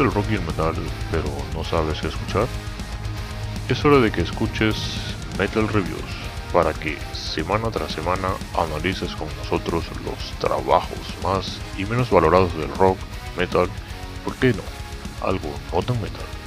[0.00, 0.74] gusta el rock y el metal,
[1.10, 1.24] pero
[1.54, 2.46] no sabes qué escuchar?
[3.68, 4.76] Es hora de que escuches
[5.38, 6.00] Metal Reviews
[6.52, 8.28] para que semana tras semana
[8.58, 12.98] analices con nosotros los trabajos más y menos valorados del rock,
[13.36, 13.68] metal,
[14.24, 14.62] ¿por qué no?
[15.26, 16.39] Algo no tan metal.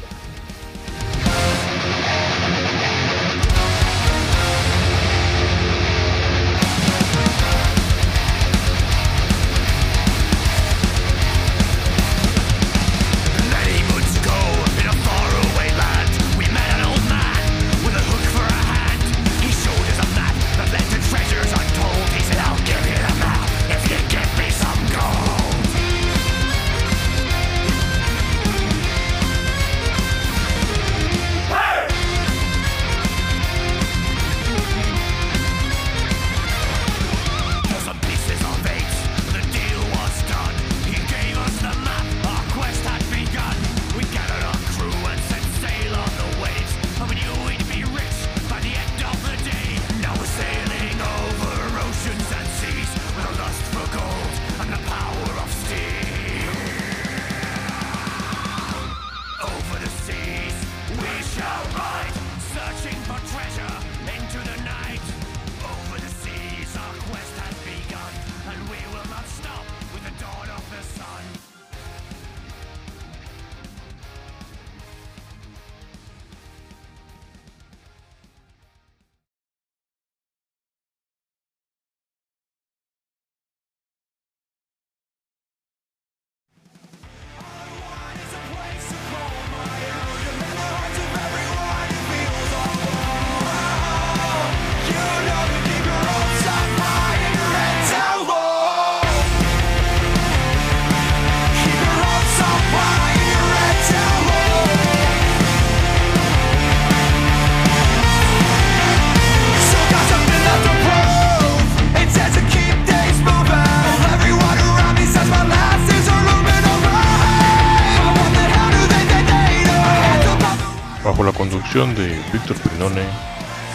[121.74, 123.04] De Víctor Pinone,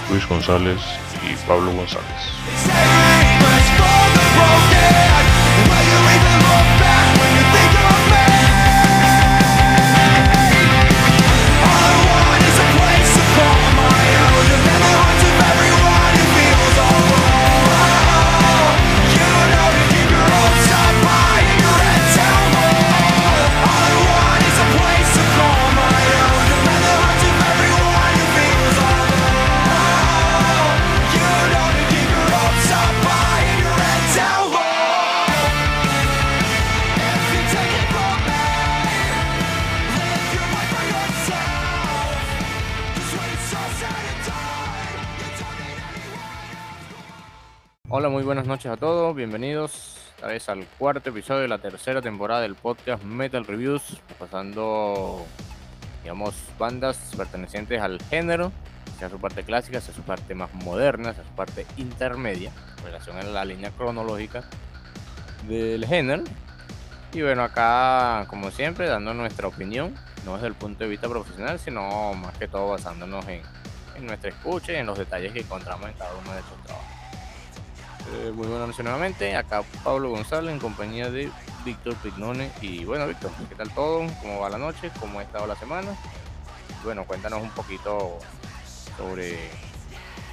[0.09, 0.79] Luis González
[1.29, 2.98] y Pablo González.
[48.29, 52.57] Buenas noches a todos, bienvenidos esta vez al cuarto episodio de la tercera temporada del
[52.57, 55.25] podcast Metal Reviews, pasando,
[56.03, 58.53] digamos, bandas pertenecientes al género,
[58.99, 63.17] sea su parte clásica, sea su parte más moderna, sea su parte intermedia, en relación
[63.17, 64.45] a la línea cronológica
[65.49, 66.25] del género.
[67.15, 69.95] Y bueno, acá, como siempre, dando nuestra opinión,
[70.27, 73.41] no desde el punto de vista profesional, sino más que todo basándonos en,
[73.97, 76.98] en nuestra escucha y en los detalles que encontramos en cada uno de estos trabajos.
[78.11, 79.37] Eh, muy buenas noches nuevamente.
[79.37, 81.31] Acá Pablo González en compañía de
[81.65, 82.51] Víctor Pignone.
[82.63, 84.07] Y bueno, Víctor, ¿qué tal todo?
[84.23, 84.91] ¿Cómo va la noche?
[84.99, 85.91] ¿Cómo ha estado la semana?
[86.85, 88.19] Bueno, cuéntanos un poquito
[88.97, 89.37] sobre,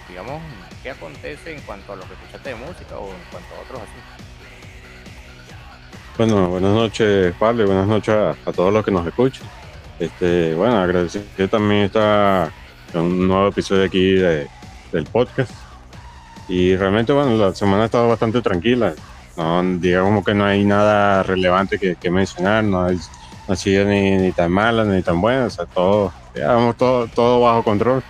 [0.07, 0.41] digamos,
[0.83, 3.81] qué acontece en cuanto a lo que escuchaste de música o en cuanto a otros
[3.81, 4.25] asuntos.
[6.17, 9.45] Bueno, buenas noches, Pablo, y buenas noches a, todos los que nos escuchan.
[9.99, 12.51] Este, bueno, agradecer también está
[12.93, 14.47] un nuevo episodio aquí de,
[14.93, 15.64] del podcast.
[16.47, 18.93] Y realmente, bueno, la semana ha estado bastante tranquila.
[19.37, 22.95] No, digamos que no hay nada relevante que, mencionar, no, hay,
[23.47, 27.41] no ha sido ni, tan mala ni tan buena, o sea, todo, digamos, todo, todo
[27.41, 28.03] bajo control.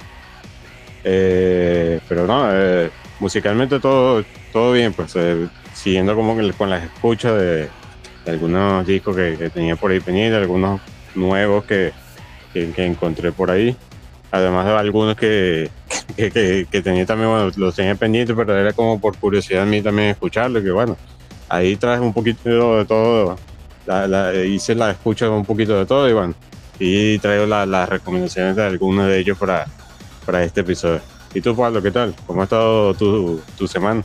[1.04, 7.40] Eh, pero no, eh, musicalmente todo, todo bien, pues eh, siguiendo como con las escuchas
[7.40, 7.70] de,
[8.28, 10.82] algunos discos que, tenía por ahí pendientes, algunos
[11.16, 11.94] nuevos que,
[12.54, 13.76] que encontré por ahí
[14.36, 15.70] además de algunos que,
[16.16, 19.82] que, que, tenía también, bueno, los tenía pendientes, pero era como por curiosidad a mí
[19.82, 20.98] también escucharlo, que bueno,
[21.50, 23.38] ahí traje un poquito de todo,
[23.86, 26.34] la, hice la escucha un poquito de todo y bueno,
[26.80, 29.68] y traigo la, las recomendaciones de algunos de ellos para,
[30.26, 31.02] para este episodio.
[31.34, 32.16] ¿Y tú, Pablo, qué tal?
[32.26, 34.04] ¿Cómo ha estado tu, tu semana?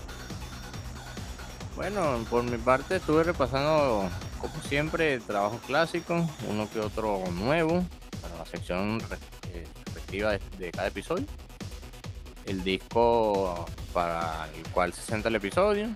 [1.77, 4.09] Bueno, por mi parte estuve repasando,
[4.41, 7.85] como siempre, trabajos clásicos, uno que otro nuevo,
[8.39, 9.01] la sección
[10.11, 11.27] respectiva de, cada episodio.
[12.47, 15.89] El disco para el cual se senta el episodio.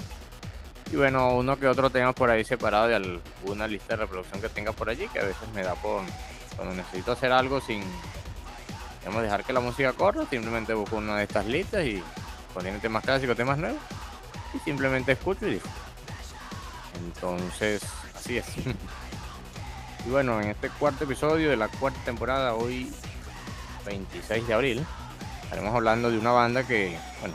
[0.93, 4.49] Y bueno, uno que otro tema por ahí separado de alguna lista de reproducción que
[4.49, 6.03] tenga por allí, que a veces me da por
[6.57, 7.83] cuando necesito hacer algo sin
[9.01, 12.03] digamos, dejar que la música corra, simplemente busco una de estas listas y
[12.53, 13.81] poniendo temas clásicos, temas nuevos
[14.55, 15.67] y simplemente escucho y digo.
[17.05, 17.83] Entonces,
[18.15, 18.47] así es.
[20.07, 22.93] y bueno, en este cuarto episodio de la cuarta temporada, hoy
[23.85, 24.87] 26 de abril,
[25.43, 27.35] estaremos hablando de una banda que, bueno,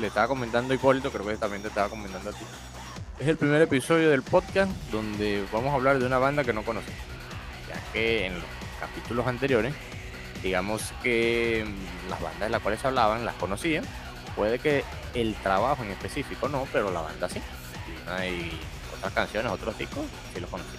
[0.00, 2.44] le estaba comentando a Hipólito, creo que también te estaba comentando a ti.
[3.18, 6.64] Es el primer episodio del podcast donde vamos a hablar de una banda que no
[6.64, 6.98] conocemos,
[7.68, 8.44] ya que en los
[8.80, 9.74] capítulos anteriores,
[10.42, 11.64] digamos que
[12.10, 13.82] las bandas de las cuales hablaban las conocía,
[14.34, 17.40] puede que el trabajo en específico no, pero la banda sí.
[18.08, 18.60] Hay
[18.96, 20.04] otras canciones, otros discos,
[20.34, 20.76] sí los conocí.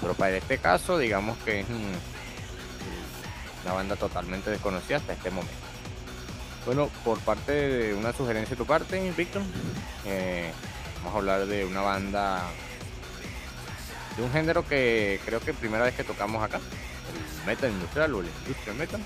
[0.00, 1.66] Pero para este caso, digamos que es
[3.64, 5.56] una banda totalmente desconocida hasta este momento.
[6.66, 9.42] Bueno, por parte de una sugerencia de tu parte, Víctor,
[10.04, 10.52] eh,
[10.98, 12.42] vamos a hablar de una banda
[14.16, 18.20] de un género que creo que primera vez que tocamos acá, el metal industrial o
[18.20, 19.00] el industrial metal.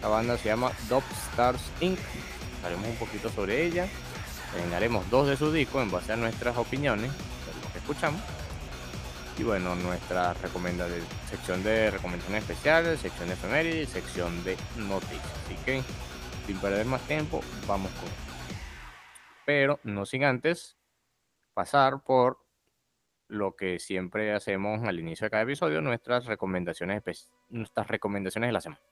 [0.00, 1.98] La banda se llama Dop Stars Inc
[2.62, 3.88] hablaremos un poquito sobre ella,
[4.74, 8.20] haremos dos de sus discos en base a nuestras opiniones, de que escuchamos.
[9.38, 15.32] Y bueno, nuestra recomendación, sección de recomendaciones especiales, sección de efemérides y sección de noticias.
[15.44, 15.82] Así que,
[16.46, 18.10] sin perder más tiempo, vamos con
[19.46, 20.76] Pero no sin antes
[21.54, 22.38] pasar por
[23.28, 27.02] lo que siempre hacemos al inicio de cada episodio, nuestras recomendaciones,
[27.48, 28.82] nuestras recomendaciones de la semana.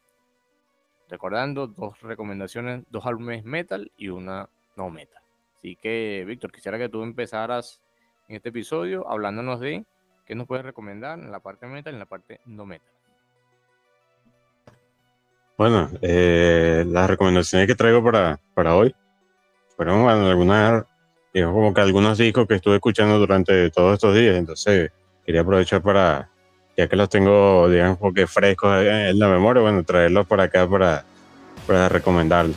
[1.11, 5.23] Recordando, dos recomendaciones, dos álbumes metal y una no metal.
[5.59, 7.83] Así que, Víctor, quisiera que tú empezaras
[8.29, 9.85] en este episodio hablándonos de
[10.31, 12.87] qué nos puedes recomendar en la parte metal y en la parte no metal.
[15.59, 18.95] Bueno, eh, las recomendaciones que traigo para, para hoy
[19.77, 20.85] fueron algunas,
[21.35, 24.37] digamos, como que algunos discos que estuve escuchando durante todos estos días.
[24.37, 24.93] Entonces,
[25.27, 26.31] quería aprovechar para
[26.77, 31.05] ya que los tengo, digamos, porque frescos en la memoria, bueno, traerlos por acá para,
[31.67, 32.57] para recomendarlos.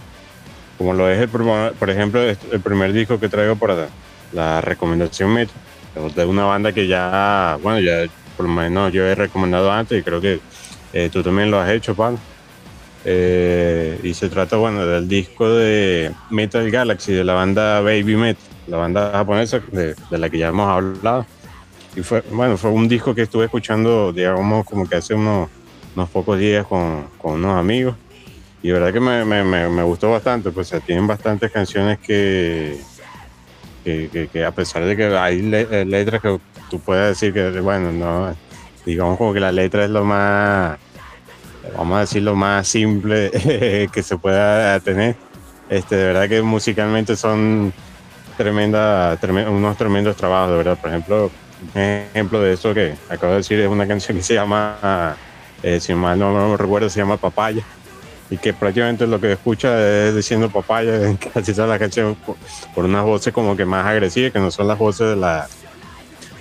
[0.78, 3.88] Como lo es, el, por ejemplo, el primer disco que traigo para
[4.32, 5.54] la recomendación meta,
[5.96, 10.04] de una banda que ya, bueno, ya por lo menos yo he recomendado antes y
[10.04, 10.40] creo que
[10.94, 12.20] eh, tú también lo has hecho, Pablo.
[13.06, 18.44] Eh, y se trata, bueno, del disco de Metal Galaxy, de la banda Baby Metal,
[18.68, 21.26] la banda japonesa de, de la que ya hemos hablado.
[21.96, 25.50] Y fue, bueno, fue un disco que estuve escuchando, digamos, como que hace unos,
[25.96, 27.96] unos pocos días con, con unos amigos.
[28.64, 32.80] Y la verdad que me, me, me, gustó bastante, pues tienen bastantes canciones que,
[33.84, 36.40] que, que, a pesar de que hay eh, letras que
[36.70, 38.36] tú puedes decir que, bueno, no,
[38.86, 40.78] digamos como que la letra es lo más,
[41.78, 43.32] vamos a decir, lo más simple
[43.94, 45.16] que se pueda tener.
[45.70, 47.74] Este, de verdad que musicalmente son
[48.38, 49.18] tremenda,
[49.50, 50.78] unos tremendos trabajos, de verdad.
[50.80, 51.32] Por ejemplo,
[51.74, 55.16] un ejemplo de eso que acabo de decir es una canción que se llama,
[55.62, 57.64] eh, si mal no, recuerdo, se llama Papaya.
[58.30, 62.86] Y que prácticamente lo que escucha es diciendo papaya en casi toda la canción por,
[62.86, 65.48] unas voces como que más agresivas, que no son las voces de la,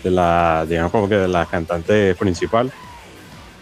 [0.02, 2.72] de la, digamos como que de la cantante principal.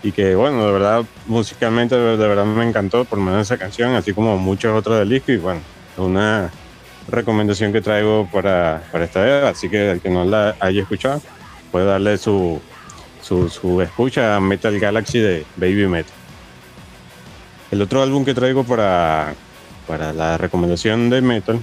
[0.03, 3.95] Y que bueno, de verdad, musicalmente de, verdad me encantó, por lo menos esa canción,
[3.95, 5.33] así como muchas otras del disco.
[5.33, 5.61] Y bueno,
[5.93, 6.51] es una
[7.09, 11.21] recomendación que traigo para, para esta vez, así que el que no la haya escuchado,
[11.71, 12.61] puede darle su,
[13.23, 16.13] su, escucha a Metal Galaxy de Baby Metal.
[17.71, 19.35] El otro álbum que traigo para,
[19.87, 21.61] para la recomendación de Metal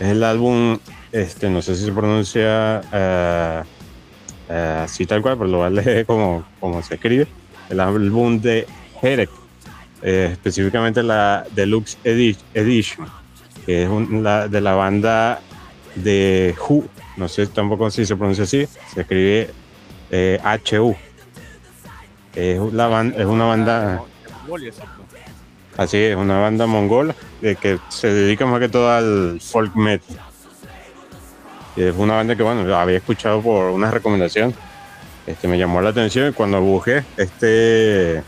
[0.00, 0.78] es el álbum,
[1.12, 6.82] este, no sé si se pronuncia uh, así tal cual, pero lo leer como, como
[6.82, 7.26] se escribe.
[7.68, 8.66] El álbum de
[9.02, 9.30] Herek,
[10.02, 13.08] eh, específicamente la Deluxe Edition,
[13.64, 15.40] que es la, de la banda
[15.94, 16.84] de Who,
[17.16, 19.50] no sé tampoco si se pronuncia así, se escribe
[20.10, 20.94] eh, HU.
[22.34, 24.02] Es, la es una banda.
[25.76, 30.16] Así es, una banda mongola de que se dedica más que todo al folk metal.
[31.76, 34.54] Es una banda que, bueno, había escuchado por una recomendación.
[35.26, 38.22] Este, me llamó la atención y cuando busqué, este,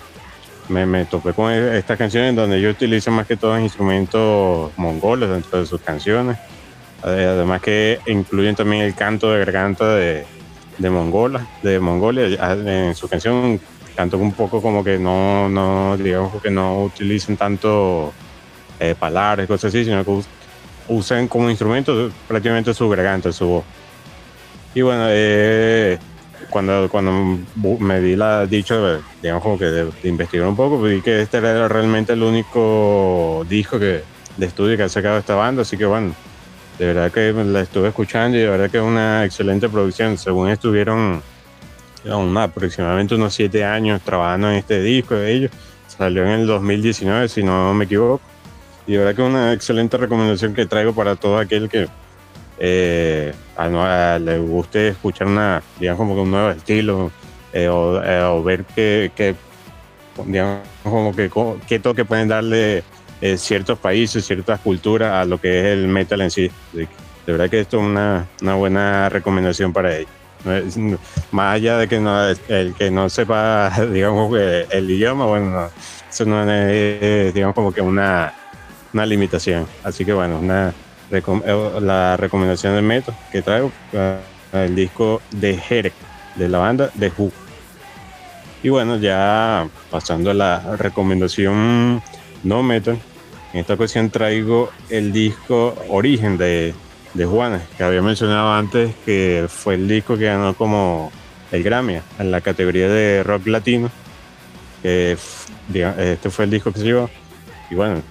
[0.69, 5.67] me, topé con estas canciones donde ellos utilizan más que todo instrumentos mongoles dentro de
[5.67, 6.37] sus canciones
[7.02, 10.25] Además que incluyen también el canto de garganta de,
[10.78, 12.26] de Mongola, de Mongolia.
[12.52, 13.61] En su canción
[13.99, 18.12] canto un poco como que no, no digamos que no utilizan tanto
[18.78, 20.21] eh, palabras, cosas así, sino que
[20.87, 23.64] usan como instrumento prácticamente su garganta, su voz.
[24.73, 25.99] Y bueno, eh,
[26.49, 27.40] cuando, cuando
[27.81, 31.67] me di la dicho, digamos como que de, investigar un poco, vi que este era
[31.67, 34.05] realmente el único disco que,
[34.37, 36.14] de estudio que ha sacado esta banda, así que bueno,
[36.78, 40.17] de verdad que la estuve escuchando y de verdad que es una excelente producción.
[40.17, 41.21] Según estuvieron
[42.38, 45.50] aproximadamente unos siete años trabajando en este disco de ellos,
[45.87, 48.23] salió en el 2019 si no me equivoco.
[48.87, 51.88] Y de verdad que es una excelente recomendación que traigo para todo aquel que
[52.59, 53.35] eh,
[54.21, 57.11] le guste escuchar una, digamos, como un nuevo estilo
[57.52, 59.35] eh, eh, o, ver que,
[60.25, 61.31] digamos, como que
[61.67, 62.83] qué toque pueden darle
[63.37, 66.50] ciertos países, ciertas culturas a lo que es el metal en sí.
[66.73, 66.88] De,
[67.26, 70.18] verdad que esto es una, una buena recomendación para ellos.
[71.33, 74.33] Más allá de que no, el que no sepa, digamos,
[74.71, 75.68] el idioma, bueno,
[76.09, 78.33] eso no es, digamos, como que una,
[78.92, 79.66] una limitación.
[79.83, 80.73] Así que bueno, una,
[81.11, 84.18] eh, la recomendación de Meto que traigo, eh,
[84.52, 85.95] el disco de Jerek,
[86.37, 87.33] de la banda de Who.
[88.62, 92.02] Y bueno, ya pasando a la recomendación
[92.42, 92.99] no metal,
[93.52, 96.75] en esta ocasión traigo el disco Origen de,
[97.15, 101.11] de Juanes, que había mencionado antes que fue el disco que ganó como
[101.50, 103.91] el Grammy en la categoría de rock latino.
[104.83, 107.11] este fue el disco que se llevó.
[107.71, 108.03] Y bueno,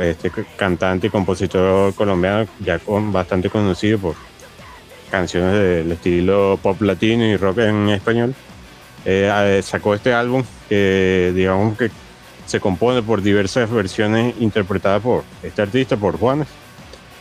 [0.00, 4.14] este cantante y compositor colombiano ya con, bastante conocido por
[5.10, 8.34] canciones del estilo pop latino y rock en español,
[9.04, 11.90] eh, sacó este álbum que digamos que
[12.46, 16.48] se compone por diversas versiones interpretadas por este artista, por Juanes,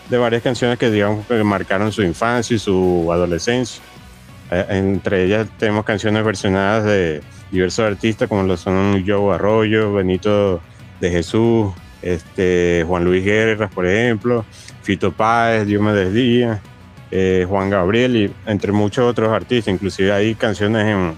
[0.10, 3.82] de varias canciones que digamos marcaron su infancia y su adolescencia.
[4.52, 10.62] Eh, entre ellas tenemos canciones versionadas de diversos artistas como lo son Joe Arroyo, Benito
[11.00, 14.46] de Jesús, este, Juan Luis Guerra, por ejemplo,
[14.84, 16.62] Fito Páez, Diomedes Díaz,
[17.12, 19.74] eh, Juan Gabriel y entre muchos otros artistas.
[19.74, 21.16] Inclusive hay canciones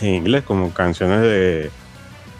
[0.00, 1.70] en, inglés como canciones de,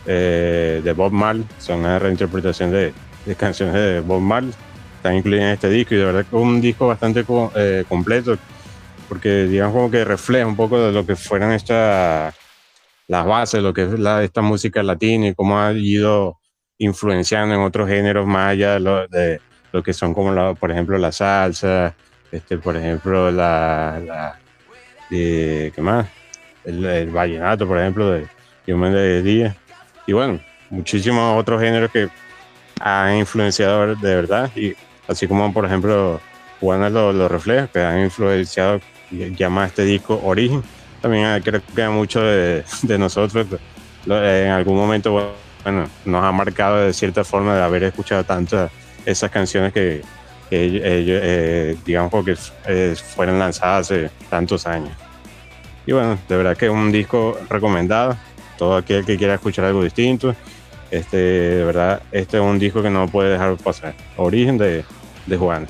[0.06, 2.92] eh, de Bob Marley, son una reinterpretación de,
[3.36, 4.52] canciones de Bob Marley.
[4.98, 7.24] Están incluidas en este disco y de verdad que es un disco bastante
[7.54, 8.36] eh, completo
[9.08, 12.34] porque digamos como que refleja un poco de lo que fueran estas
[13.06, 16.38] las bases, lo que es la, esta música latina y cómo ha ido
[16.76, 19.40] influenciando en otros géneros más allá de
[19.72, 21.94] lo, que son como, por ejemplo, la salsa,
[22.30, 24.38] este, por ejemplo, la, la
[25.08, 26.06] ¿qué más?
[26.64, 28.28] El, vallenato, por ejemplo, de
[28.66, 29.56] de Díaz.
[30.06, 30.38] Y bueno,
[30.68, 32.10] muchísimos otros géneros que
[32.78, 34.76] han influenciado de verdad, y
[35.08, 36.20] así como, por ejemplo,
[36.60, 40.62] Juana lo, lo refleja, que han influenciado, llama este disco Origen.
[41.00, 43.46] También creo que mucho de, de nosotros
[44.06, 45.34] en algún momento
[45.64, 48.70] bueno, nos ha marcado de cierta forma de haber escuchado tantas
[49.04, 50.02] esas canciones que,
[50.50, 52.34] ellos, eh, digamos, porque
[52.66, 54.96] eh, fueron lanzadas hace tantos años.
[55.86, 58.16] Y bueno, de verdad que es un disco recomendado.
[58.56, 60.34] Todo aquel que quiera escuchar algo distinto,
[60.90, 63.94] este, de verdad, este es un disco que no puede dejar pasar.
[64.16, 64.84] Origen de,
[65.28, 65.66] de Juan.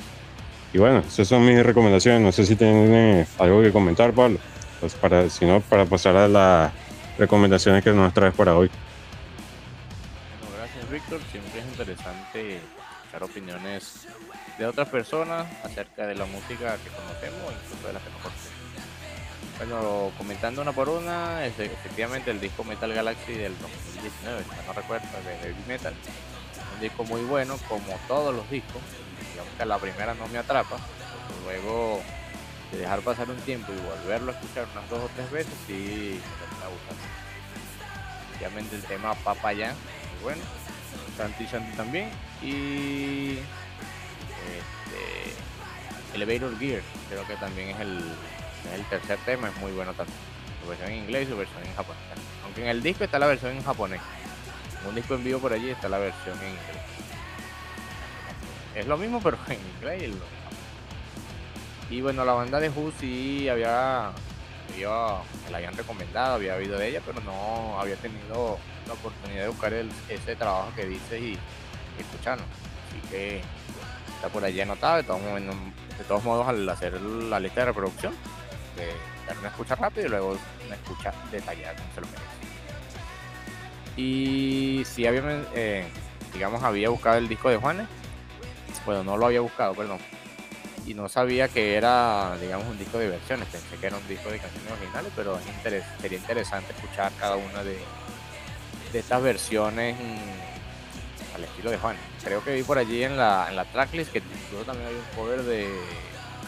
[0.73, 2.21] Y bueno, esas son mis recomendaciones.
[2.21, 4.39] No sé si tienen algo que comentar, Pablo.
[4.79, 6.71] Pues para, si no, para pasar a las
[7.17, 8.69] recomendaciones que nos traes para hoy.
[10.89, 11.21] Víctor.
[11.31, 14.07] Siempre es interesante escuchar opiniones
[14.57, 18.59] de otras personas acerca de la música que conocemos, incluso de las que no conocemos.
[19.57, 25.07] Bueno, comentando una por una, efectivamente el disco Metal Galaxy del 2019, si no recuerdo,
[25.25, 25.93] de Heavy Metal,
[26.75, 28.81] un disco muy bueno, como todos los discos.
[29.57, 30.77] Que la primera no me atrapa,
[31.43, 32.01] luego
[32.71, 36.19] de dejar pasar un tiempo y volverlo a escuchar unas dos o tres veces, sí
[36.61, 36.95] me gusta.
[38.37, 39.73] Obviamente el tema Papaya,
[40.13, 40.41] muy bueno
[41.17, 42.09] Santi Santi también.
[42.41, 43.39] Y
[44.47, 45.35] este,
[46.13, 47.97] Elevator Gear, creo que también es el,
[48.73, 50.17] el tercer tema, es muy bueno también.
[50.63, 52.01] Su versión en inglés y su versión en japonés.
[52.45, 54.01] Aunque en el disco está la versión en japonés.
[54.87, 57.08] Un disco en vivo por allí está la versión en inglés.
[58.75, 60.13] Es lo mismo, pero en inglés
[61.89, 66.55] y Y bueno, la banda de Who sí había, había, me la habían recomendado, había
[66.55, 68.57] oído de ella, pero no había tenido
[68.87, 71.37] la oportunidad de buscar ese trabajo que dices y,
[71.99, 72.43] escucharlo.
[72.87, 73.41] Así que
[74.15, 74.97] está por allí anotado.
[74.97, 75.41] De todos, modos,
[75.97, 78.13] de todos modos, al hacer la lista de reproducción,
[78.75, 78.87] de
[79.27, 82.39] dar una escucha rápida y luego una escucha detallada se lo merece.
[83.97, 85.87] Y si había, eh,
[86.33, 87.87] digamos, había buscado el disco de Juanes,
[88.89, 89.99] bueno, no lo había buscado, perdón.
[90.87, 93.47] Y no sabía que era, digamos, un disco de versiones.
[93.49, 95.39] Pensé que era un disco de canciones originales, pero
[96.01, 97.77] sería interesante escuchar cada una de,
[98.91, 99.95] de estas versiones
[101.35, 101.97] al estilo de Juan.
[102.23, 105.15] Creo que vi por allí en la, en la tracklist que incluso también hay un
[105.15, 105.69] cover de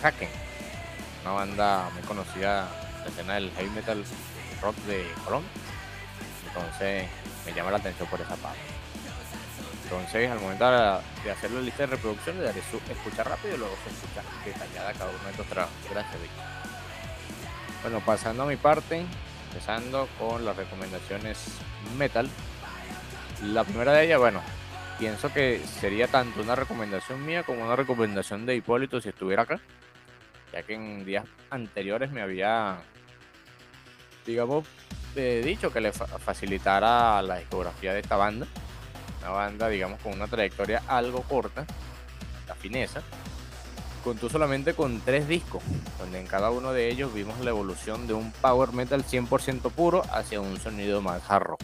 [0.02, 0.30] Haken.
[1.22, 2.68] una banda muy conocida
[3.04, 4.04] la escena del heavy metal
[4.64, 5.52] rock de Colombia.
[6.48, 7.08] Entonces
[7.46, 8.71] me llama la atención por esa parte.
[9.92, 13.58] Entonces, al momento de hacer la lista de reproducción, le daré su escucha rápido y
[13.58, 15.76] luego su escucha detallada cada uno de estos trabajos.
[15.90, 16.16] Gracias,
[17.82, 19.06] Bueno, pasando a mi parte,
[19.50, 21.40] empezando con las recomendaciones
[21.98, 22.30] metal.
[23.44, 24.42] La primera de ellas, bueno,
[24.98, 29.60] pienso que sería tanto una recomendación mía como una recomendación de Hipólito si estuviera acá,
[30.54, 32.78] ya que en días anteriores me había,
[34.26, 34.66] digamos,
[35.18, 38.48] eh, dicho que le facilitara la discografía de esta banda,
[39.22, 41.66] una banda, digamos, con una trayectoria algo corta,
[42.48, 43.02] la fineza,
[44.04, 45.64] contó solamente con tres discos,
[46.00, 50.02] donde en cada uno de ellos vimos la evolución de un power metal 100% puro
[50.12, 51.62] hacia un sonido más hard rock.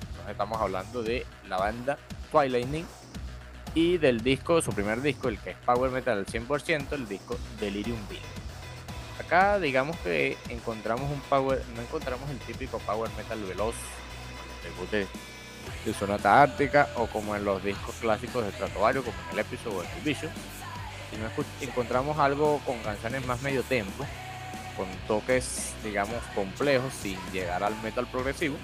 [0.00, 1.98] Entonces estamos hablando de la banda
[2.32, 2.86] Twilightning
[3.74, 7.38] y del disco, su primer disco, el que es Power Metal al 100%, el disco
[7.60, 8.22] Delirium Beat.
[9.20, 13.74] Acá digamos que encontramos un power, no encontramos el típico power metal veloz,
[14.90, 15.06] de,
[15.84, 19.82] de Sonata Ártica o como en los discos clásicos de Stratovarius, como en el episodio
[19.82, 20.32] el Vision,
[21.10, 21.28] sino
[21.60, 24.04] encontramos algo con canciones más medio tempo,
[24.76, 28.56] con toques digamos complejos sin llegar al metal progresivo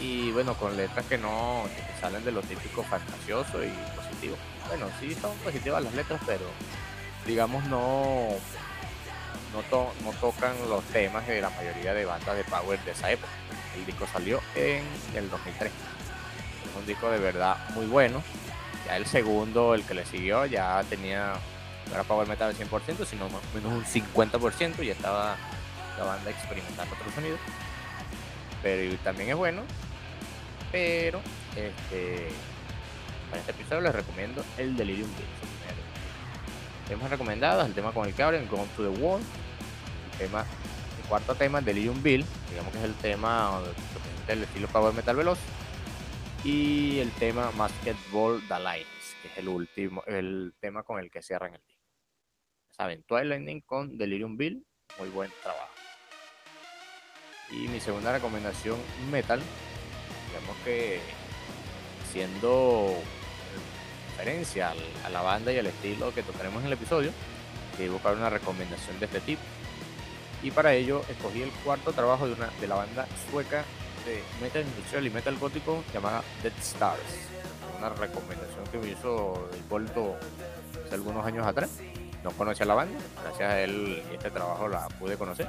[0.00, 1.64] y bueno, con letras que no
[2.00, 4.36] salen de lo típico fantasioso y positivo.
[4.68, 6.44] Bueno, sí son positivas las letras, pero
[7.26, 8.28] digamos no
[9.52, 13.32] no, no tocan los temas de la mayoría de bandas de power de esa época.
[13.76, 14.84] El disco salió en
[15.14, 15.70] el 2003.
[15.70, 18.22] Es un disco de verdad muy bueno.
[18.86, 21.34] Ya el segundo, el que le siguió, ya tenía,
[21.86, 25.36] no era power metal al 100%, sino menos un 50%, y estaba
[25.98, 27.36] la banda experimentando otro sonido.
[28.62, 29.62] Pero también es bueno,
[30.72, 31.20] pero
[31.54, 32.28] este,
[33.30, 35.28] para este episodio les recomiendo el Delirium Beat.
[36.88, 39.20] Temas recomendados, el tema con el que abren, Gone to the Wall,
[40.12, 43.60] el tema, el cuarto tema, Delirium Bill, digamos que es el tema
[44.28, 45.38] del estilo Power Metal Veloz,
[46.44, 51.22] y el tema Basketball The Lines, que es el último, el tema con el que
[51.22, 51.82] cierran el disco.
[52.70, 54.64] Saben, Twilight con Delirium Bill,
[54.98, 55.72] muy buen trabajo.
[57.50, 58.78] Y mi segunda recomendación,
[59.10, 59.40] metal,
[60.28, 61.00] digamos que
[62.12, 62.94] siendo
[64.16, 67.12] referencia a la banda y al estilo que tocaremos en el episodio,
[67.76, 69.42] que buscar una recomendación de este tipo.
[70.42, 73.64] Y para ello escogí el cuarto trabajo de, una, de la banda sueca
[74.04, 77.00] de metal industrial y metal gótico llamada Dead Stars.
[77.78, 80.16] Una recomendación que me hizo el Volto
[80.84, 81.70] hace algunos años atrás.
[82.24, 85.48] No conocía la banda, gracias a él y este trabajo la pude conocer.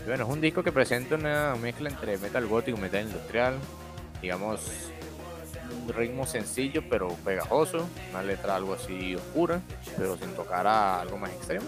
[0.00, 3.58] Y bueno, es un disco que presenta una mezcla entre metal gótico y metal industrial,
[4.20, 4.60] digamos,
[5.70, 9.60] un ritmo sencillo pero pegajoso, una letra algo así oscura,
[9.96, 11.66] pero sin tocar a algo más extremo.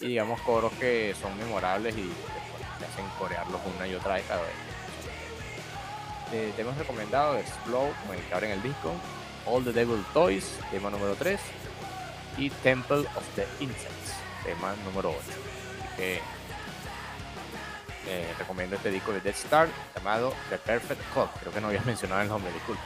[0.00, 2.12] Y digamos coros que son memorables y
[2.78, 4.75] te hacen corearlos una y otra vez cada vez.
[6.32, 8.92] Eh, temas recomendados Explode, como el que abren el disco,
[9.46, 11.40] All the Devil Toys, tema número 3,
[12.36, 15.18] y Temple of the Insects, tema número 8.
[15.20, 16.20] Así que
[18.08, 21.28] eh, recomiendo este disco de Death Star llamado The Perfect Call.
[21.40, 22.82] Creo que no había mencionado el nombre, disculpe.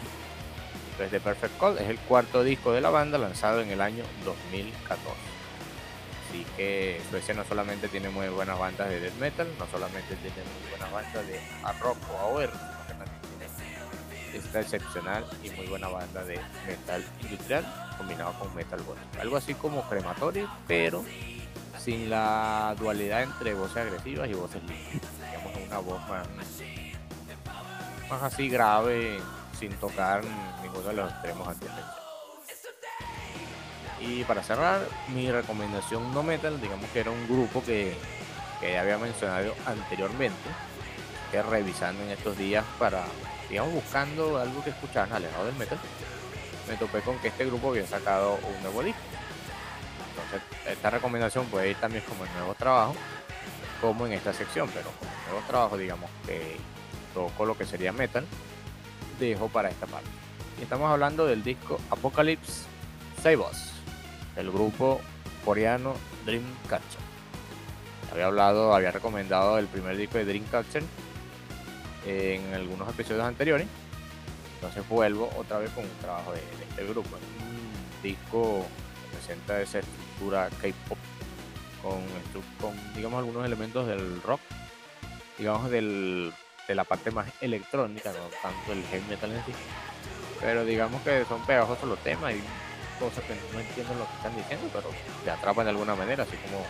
[0.93, 4.05] Entonces, The Perfect Call es el cuarto disco de la banda lanzado en el año
[4.25, 5.01] 2014.
[6.29, 10.37] Así que Suecia no solamente tiene muy buenas bandas de death metal, no solamente tiene
[10.37, 12.53] muy buenas bandas de hard rock o AOR,
[14.35, 17.65] esta excepcional y muy buena banda de metal industrial
[17.97, 19.21] combinado con metal gótico.
[19.21, 21.05] Algo así como crematorio, pero
[21.79, 25.03] sin la dualidad entre voces agresivas y voces limpias.
[25.31, 26.27] Digamos una voz más,
[28.09, 29.19] más así grave,
[29.59, 30.23] sin tocar
[30.63, 31.85] ninguno de los extremos anteriores.
[34.01, 34.81] Y para cerrar,
[35.15, 37.95] mi recomendación no metal, digamos que era un grupo que,
[38.59, 40.49] que había mencionado anteriormente,
[41.31, 43.05] que revisando en estos días para,
[43.51, 45.79] digamos, buscando algo que escuchar alejado del metal,
[46.69, 49.01] me topé con que este grupo había sacado un nuevo disco
[50.67, 52.97] esta recomendación puede ir también como en nuevos trabajos,
[53.81, 56.57] como en esta sección, pero como nuevos trabajos, digamos que
[57.15, 58.25] toco lo que sería metal,
[59.19, 60.09] dejo para esta parte.
[60.59, 62.65] Y estamos hablando del disco Apocalypse
[63.23, 63.73] Save Us,
[64.37, 65.01] del grupo
[65.45, 65.95] coreano
[66.27, 67.01] Dreamcatcher.
[68.13, 70.83] Había hablado, había recomendado el primer disco de Dreamcatcher
[72.07, 73.67] en algunos episodios anteriores.
[74.55, 77.09] Entonces vuelvo otra vez con un trabajo de, este grupo.
[77.17, 78.67] Un disco
[79.03, 80.99] que presenta ese K-pop
[81.83, 82.03] con,
[82.61, 84.41] con, digamos, algunos elementos del rock,
[85.39, 86.33] digamos, del,
[86.69, 89.53] de la parte más electrónica, no tanto el heavy metal en sí.
[90.41, 92.43] Pero digamos que son pegajosos los temas y
[92.99, 94.91] cosas que no entiendo lo que están diciendo, pero
[95.25, 96.65] te atrapan de alguna manera, así como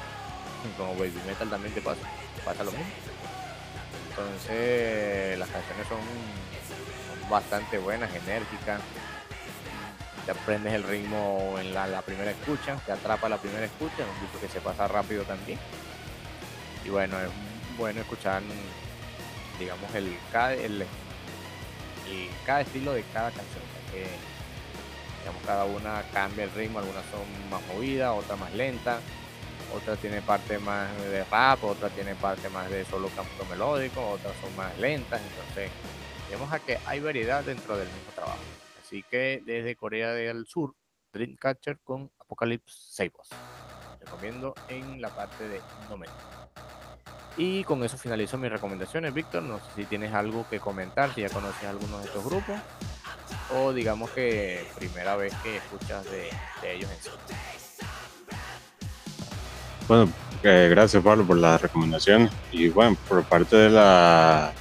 [0.77, 2.03] como baby metal también te pasa,
[2.45, 2.87] pasa lo mismo.
[4.11, 6.01] Entonces las canciones son,
[7.31, 8.81] bastante buenas, enérgicas.
[10.27, 14.41] Te aprendes el ritmo en la, primera escucha, te atrapa la primera escucha, un disco
[14.41, 15.59] que se pasa rápido también.
[16.85, 17.31] Y bueno, es
[17.79, 18.43] bueno escuchar,
[19.59, 20.85] digamos, el cada, el,
[22.45, 23.63] cada estilo de cada canción.
[23.93, 24.07] Que,
[25.21, 29.01] digamos, cada una cambia el ritmo, algunas son más movidas, otras más lentas
[29.75, 34.35] otra tiene parte más de rap, otra tiene parte más de solo canto melódico, otras
[34.41, 35.71] son más lentas, entonces
[36.31, 38.39] vemos a que hay variedad dentro del mismo trabajo.
[38.83, 40.75] Así que desde Corea del Sur,
[41.13, 43.29] Dreamcatcher con Apocalypse Sabos.
[44.01, 46.11] Recomiendo en la parte de Nomen.
[47.37, 49.43] Y con eso finalizo mis recomendaciones, Víctor.
[49.43, 52.59] No sé si tienes algo que comentar, si ya conoces algunos de estos grupos,
[53.55, 56.29] o digamos que primera vez que escuchas de,
[56.63, 57.60] de ellos en sí.
[59.91, 60.09] Bueno,
[60.45, 62.31] eh, gracias Pablo por la recomendación.
[62.53, 64.53] Y bueno, por parte de la,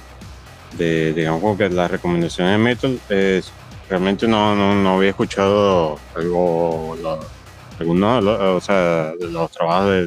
[0.76, 3.52] de, digamos que la recomendación de Metal, es,
[3.88, 6.96] realmente no, no, había escuchado algo,
[7.78, 10.06] algunos o sea, de los trabajos de,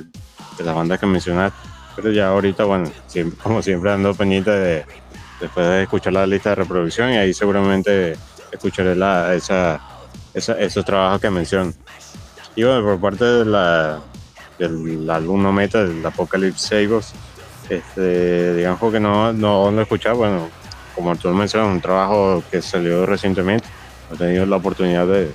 [0.57, 1.57] de las bandas que mencionaste.
[1.95, 4.85] Pero ya ahorita, bueno, siempre, como siempre ando pendiente de,
[5.39, 8.17] después de escuchar la lista de reproducción y ahí seguramente
[8.51, 9.79] escucharé la, esa,
[10.33, 11.71] esa, esos trabajos que menciono.
[12.57, 14.01] Y bueno, por parte de la,
[14.57, 17.13] del álbum Meta, del Apocalypse Sabos.
[17.69, 20.49] Este, digamos que no, no lo he escuchado, bueno,
[20.95, 23.67] como tú mencionas, un trabajo que salió recientemente,
[24.09, 25.31] no he tenido la oportunidad de,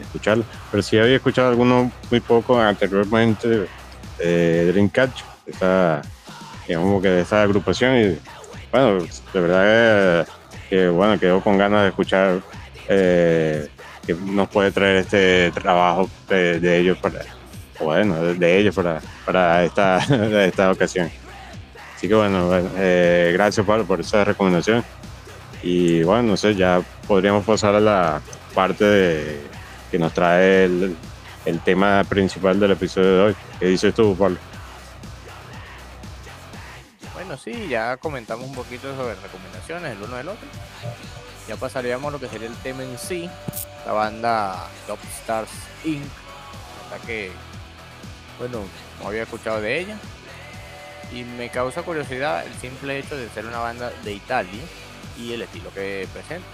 [0.00, 3.68] escucharlo, pero sí había escuchado algunos muy poco anteriormente
[4.18, 6.02] de Dreamcatch, esa,
[6.66, 7.96] digamos que de esa agrupación.
[7.96, 8.18] Y
[8.72, 10.26] bueno, de verdad
[10.68, 12.40] que, bueno, quedo con ganas de escuchar
[12.88, 13.68] eh,
[14.04, 17.20] que nos puede traer este trabajo de, de ellos para
[17.80, 19.98] bueno, de, ellos para, para esta,
[20.44, 21.10] esta ocasión.
[21.96, 24.84] Así que bueno, eh, gracias Pablo por esa recomendación.
[25.62, 28.20] Y bueno, no sé, ya podríamos pasar a la
[28.54, 29.40] parte de,
[29.90, 30.96] que nos trae el,
[31.44, 33.36] el tema principal del episodio de hoy.
[33.60, 34.38] ¿Qué dices tú, Pablo?
[37.14, 40.48] Bueno, sí, ya comentamos un poquito sobre recomendaciones el uno del otro.
[41.48, 43.28] Ya pasaríamos a lo que sería el tema en sí.
[43.86, 45.50] La banda Top Stars
[45.84, 46.02] Inc.
[46.84, 47.32] Hasta que
[48.38, 48.64] bueno,
[49.00, 49.98] no había escuchado de ella.
[51.12, 54.62] Y me causa curiosidad el simple hecho de ser una banda de Italia
[55.18, 56.46] y el estilo que presenta.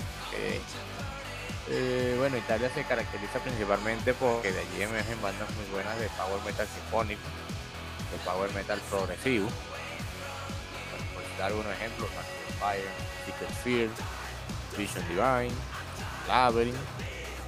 [1.70, 6.42] Eh, bueno, Italia se caracteriza principalmente porque de allí emergen bandas muy buenas de power
[6.44, 7.20] metal sinfónico,
[8.10, 9.48] de power metal progresivo.
[11.12, 12.08] por dar algunos ejemplos,
[12.58, 12.88] Fire,
[13.26, 13.88] Secret Fear,
[14.78, 15.54] Vision Divine,
[16.26, 16.76] Labyrinth,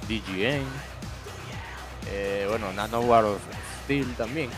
[0.07, 0.67] DGN,
[2.07, 3.01] eh, bueno, Nano
[3.87, 4.49] Wars también.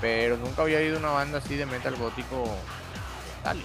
[0.00, 2.56] Pero nunca había ido una banda así de metal gótico
[3.40, 3.64] Italia.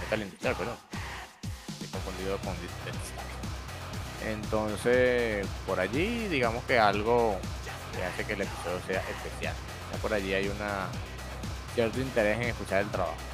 [0.00, 0.76] metal industrial, perdón.
[1.92, 2.54] Confundido con
[4.26, 7.38] Entonces, por allí, digamos que algo
[7.94, 9.54] que hace que el episodio sea especial.
[10.00, 10.88] Por allí hay una
[11.74, 13.31] cierto interés en escuchar el trabajo.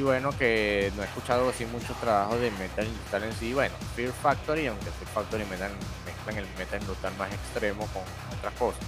[0.00, 3.52] Y bueno, que no he escuchado así muchos trabajos de metal industrial en sí.
[3.52, 5.70] Bueno, Fear Factory, aunque Fear Factory metal,
[6.06, 8.02] mezclan el metal industrial más extremo con
[8.38, 8.82] otras cosas.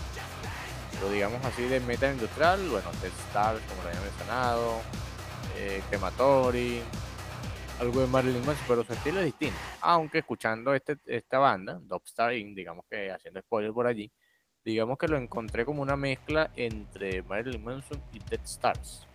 [0.93, 4.81] Pero digamos así de metal industrial, bueno, Death Stars, como lo había mencionado,
[5.59, 6.81] eh, Crematory,
[7.79, 9.59] algo de Marilyn Manson, pero su estilo es distinto.
[9.83, 14.11] Aunque escuchando este, esta banda, Dubstar digamos que haciendo spoiler por allí,
[14.65, 19.07] digamos que lo encontré como una mezcla entre Marilyn Manson y Dead Stars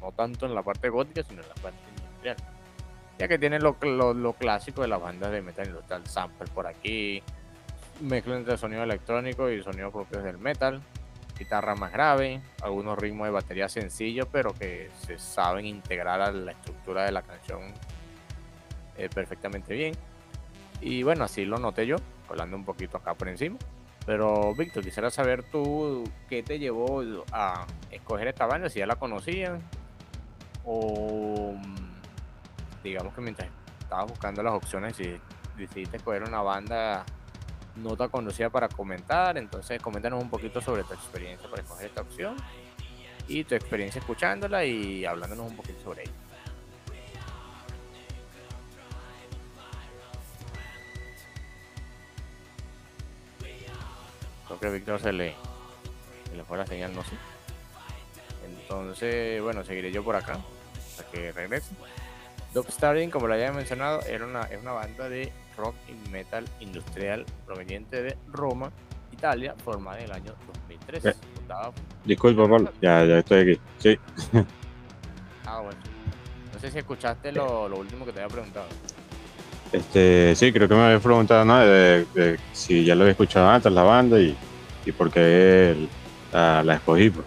[0.00, 2.36] no tanto en la parte gótica, sino en la parte industrial.
[3.18, 3.74] Ya que tiene lo,
[4.34, 7.22] clásico de las bandas de metal industrial, sample por aquí,
[8.00, 10.80] mezcla entre sonido electrónico y sonido propios del metal,
[11.36, 16.52] guitarra más grave, algunos ritmos de batería sencillos, pero que se saben integrar a la
[16.52, 17.60] estructura de la canción
[18.96, 19.94] eh, perfectamente bien.
[20.80, 21.96] Y bueno, así lo noté yo,
[22.28, 23.56] hablando un poquito acá por encima.
[24.06, 28.96] Pero Víctor, quisiera saber tú qué te llevó a escoger esta banda, si ya la
[28.96, 29.60] conocían
[30.70, 33.48] o mm, digamos que mientras
[33.80, 35.18] estabas buscando las opciones y
[35.56, 37.06] decidiste escoger una banda
[37.76, 42.02] no tan conocida para comentar, entonces coméntanos un poquito sobre tu experiencia para escoger esta
[42.02, 42.36] opción
[43.28, 46.12] y tu experiencia escuchándola y hablándonos un poquito sobre ella.
[54.46, 55.34] Creo que a Víctor se le,
[56.28, 57.16] se le fue la señal, no sé.
[58.46, 60.38] Entonces, bueno, seguiré yo por acá
[61.04, 61.74] que regrese.
[62.68, 67.24] Starring, como lo había mencionado, era una, es una banda de rock y metal industrial
[67.46, 68.70] proveniente de Roma,
[69.12, 71.10] Italia, formada en el año 2013.
[71.10, 71.14] Eh.
[72.04, 73.60] Disculpa, Pablo, ya, ya estoy aquí.
[73.78, 73.98] Sí.
[75.46, 75.78] ah, bueno.
[76.52, 78.66] No sé si escuchaste lo, lo último que te había preguntado.
[79.72, 81.58] Este, sí, creo que me habías preguntado ¿no?
[81.58, 84.34] de, si ya lo había escuchado antes la banda y,
[84.86, 85.76] y por qué
[86.32, 87.10] la, la, escogí.
[87.10, 87.26] Pues.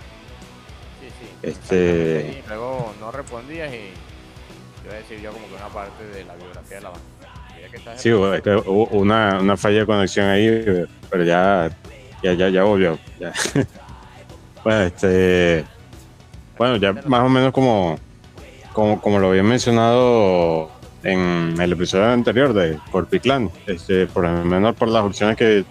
[1.00, 1.48] Sí, sí.
[1.50, 2.42] Este...
[2.44, 3.92] Y luego no respondías y
[4.86, 7.98] iba a decir yo como que una parte de la biografía de la banda.
[7.98, 11.70] Sí, es que hubo una, una falla de conexión ahí, pero ya,
[12.24, 12.98] ya, ya, ya volvió.
[13.20, 13.32] Ya.
[14.64, 15.64] bueno, este,
[16.58, 18.00] bueno, ya más o menos como,
[18.74, 20.72] como, como lo había mencionado
[21.04, 25.64] en el episodio anterior de Corpiclan, este, por lo menos por las opciones que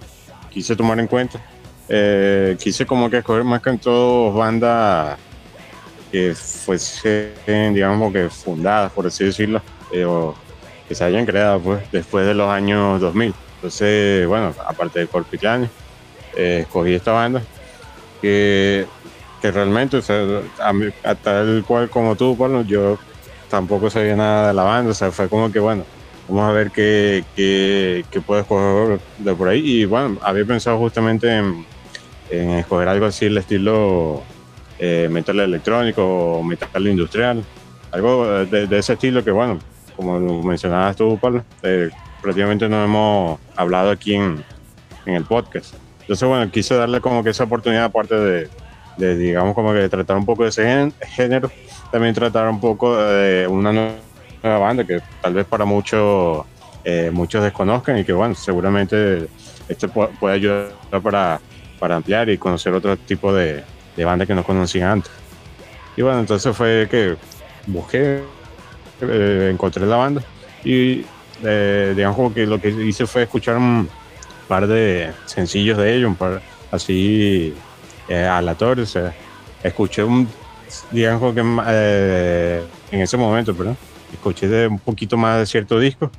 [0.51, 1.41] quise tomar en cuenta,
[1.89, 5.19] eh, quise como que escoger más que en todo bandas
[6.11, 10.07] que fuesen, digamos, que fundadas, por así decirlo, eh,
[10.89, 13.35] que se hayan creado pues, después de los años 2000.
[13.57, 15.71] Entonces, bueno, aparte de Corpiclan,
[16.37, 17.43] eh, escogí esta banda
[18.21, 18.87] que,
[19.43, 20.25] realmente, o sea,
[21.23, 22.99] tal cual como tú, Pablo, yo
[23.49, 25.85] tampoco sabía nada de la banda, o sea, fue como que bueno,
[26.29, 29.83] vamos a ver qué, qué, qué puedo escoger de por ahí.
[29.83, 31.65] Y bueno, había pensado justamente en,
[32.31, 34.23] en escoger algo así, el estilo
[34.81, 37.45] eh, metal electrónico metal industrial,
[37.93, 39.59] algo de, ese estilo que bueno,
[39.95, 41.91] como mencionabas tú, Pablo, eh,
[42.21, 44.43] prácticamente no hemos hablado aquí en,
[45.07, 45.75] el podcast.
[46.03, 48.49] Entonces, bueno, quise darle como que esa oportunidad aparte de,
[48.97, 51.51] de digamos, como que tratar un poco de ese género
[51.91, 56.45] también tratar un poco de una nueva banda que tal vez para muchos
[56.85, 59.29] eh, muchos desconozcan y que bueno, seguramente
[59.69, 60.71] este puede ayudar
[61.03, 61.41] para,
[61.79, 63.65] para ampliar y conocer otro tipo de,
[63.97, 65.13] de bandas que no conocían antes.
[65.97, 67.17] Y bueno, entonces fue que
[67.67, 68.23] busqué,
[69.01, 70.23] eh, encontré la banda
[70.65, 71.05] y
[71.43, 73.89] eh, digamos como que lo que hice fue escuchar un
[74.49, 77.55] par de sencillos de ellos, un par así
[78.09, 78.99] aleatorios.
[79.63, 80.29] escuché un
[80.91, 83.77] digamos que eh, en ese momento, pero
[84.13, 86.11] escuché de un poquito más de cierto disco,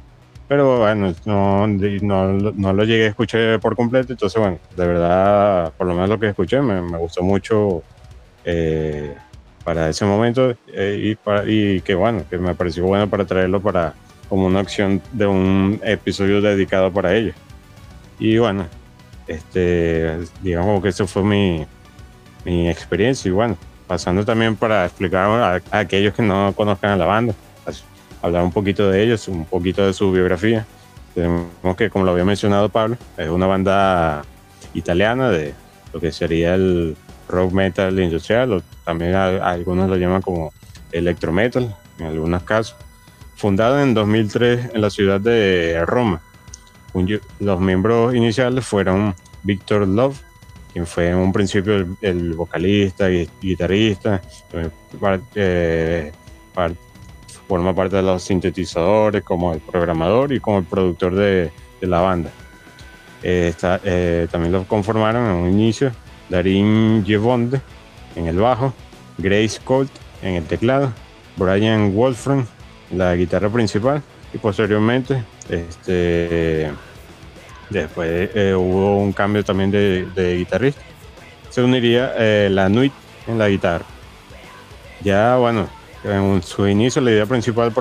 [0.52, 5.72] pero bueno, no, no, no, lo llegué a escuchar por completo, entonces bueno, de verdad,
[5.78, 7.84] por lo menos lo que escuché me, me gustó mucho
[8.44, 9.16] eh,
[9.64, 11.16] para ese momento eh,
[11.48, 13.94] y, que bueno, que me pareció bueno para traerlo para
[14.28, 17.36] como una opción de un episodio dedicado para ellos.
[18.20, 18.66] Y bueno,
[19.28, 21.66] este, digamos que eso fue mi,
[22.44, 23.56] mi experiencia y bueno,
[23.88, 25.30] pasando también para explicar
[25.72, 27.34] a, aquellos que no conozcan a la banda,
[28.22, 30.66] hablar un poquito de ellos, un poquito de su biografía.
[31.14, 34.24] Tenemos que, como lo había mencionado Pablo, es una banda
[34.74, 35.54] italiana de
[35.94, 36.96] lo que sería el
[37.28, 40.54] rock metal industrial, o también algunos lo llaman como
[40.92, 42.76] electro metal, en algunos casos.
[43.36, 46.22] Fundada en 2003 en la ciudad de Roma.
[47.40, 50.22] los miembros iniciales fueron Victor Love,
[50.72, 54.22] quien fue en un principio el, vocalista y guitarrista,
[55.36, 56.12] eh,
[57.52, 62.30] forma parte de los sintetizadores, como el programador y como el productor de, la banda.
[63.24, 65.92] Eh, eh, también lo conformaron en un inicio
[66.30, 67.60] Darín Gievonde
[68.16, 68.74] en el bajo,
[69.18, 70.94] Grace Colt en el teclado,
[71.36, 72.46] Brian Wolfram
[72.90, 74.02] en la guitarra principal
[74.34, 76.72] y posteriormente este
[77.70, 80.82] Después eh, hubo un cambio también de, guitarrista.
[81.50, 82.14] Se uniría
[82.50, 82.94] la Nuit
[83.28, 83.86] en la guitarra.
[85.04, 85.68] Ya, bueno,
[86.04, 87.74] en su inicio la idea principal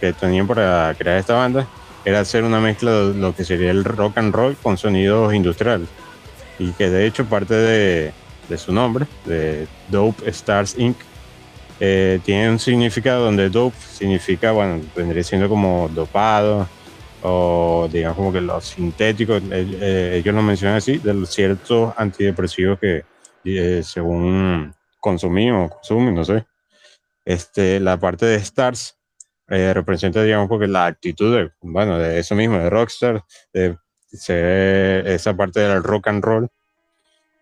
[0.00, 1.66] que tenían para crear esta banda
[2.04, 5.88] era hacer una mezcla de lo que sería el rock and roll con sonidos industriales.
[6.58, 8.12] Y que de hecho parte de,
[8.56, 10.96] su nombre, de Dope Stars Inc.,
[11.80, 16.66] eh, tiene un significado donde dope significa, bueno, vendría siendo como dopado,
[17.22, 21.92] o digamos como que los sintéticos, eh, eh, ellos lo mencionan así, de los ciertos
[21.96, 23.04] antidepresivos que
[23.82, 26.44] según consumimos, consumen, no sé.
[27.26, 28.98] Este, la parte de Stars
[29.46, 33.76] representa, digamos, porque la actitud de, bueno, de eso mismo, de Rockstar, de
[34.10, 36.48] esa parte del rock and roll.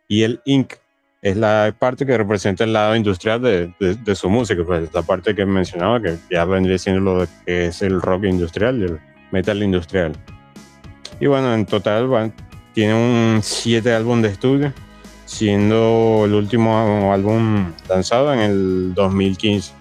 [0.09, 0.75] Y el Inc.
[1.23, 5.35] es la parte que representa el lado industrial de, de, su música, pues la parte
[5.35, 9.01] que mencionaba, que ya vendría siendo lo que es el rock industrial, el,
[9.35, 10.13] metal industrial.
[11.21, 12.33] Y bueno, en total
[12.73, 14.73] tiene un siete álbum de estudio,
[15.25, 19.73] siendo el último álbum lanzado en el 2015.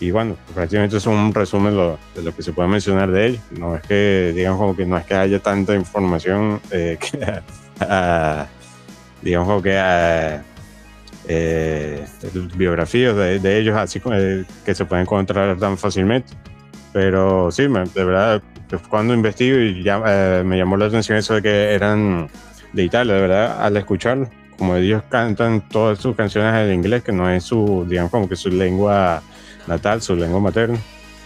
[0.00, 1.74] Y bueno, prácticamente es un resumen
[2.14, 3.42] de lo que se puede mencionar de ellos.
[3.50, 6.98] No es que, digamos, como que no es que haya tanta información, eh,
[9.22, 10.40] digamos, como que
[11.28, 12.06] eh,
[12.56, 16.32] biografías de, ellos, así eh, que se pueden encontrar tan fácilmente.
[16.92, 18.42] Pero sí, de verdad,
[18.88, 22.28] cuando investigo y ya, eh, me llamó la atención eso de que eran
[22.72, 24.28] de Italia, de verdad, al escucharlo,
[24.60, 28.36] como ellos cantan todas sus canciones en inglés, que no es su, digamos, como que
[28.36, 29.22] su lengua
[29.66, 30.78] natal, su lengua materna,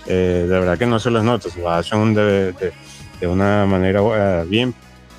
[0.06, 2.52] eh, de verdad que no se los nota, se lo hacen de,
[3.20, 4.72] de, una manera eh, bien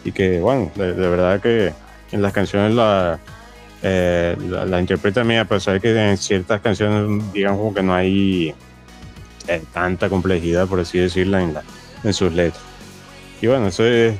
[0.06, 1.74] y que, bueno, de, verdad que
[2.14, 3.20] en las canciones la,
[3.84, 7.94] eh, la, interpreta mía, a pesar de que en ciertas canciones, digamos, como que no
[7.94, 8.56] hay
[9.74, 11.64] tanta complejidad, por así decirlo, en, la,
[12.02, 12.64] en sus letras.
[13.42, 14.16] Y bueno, eso es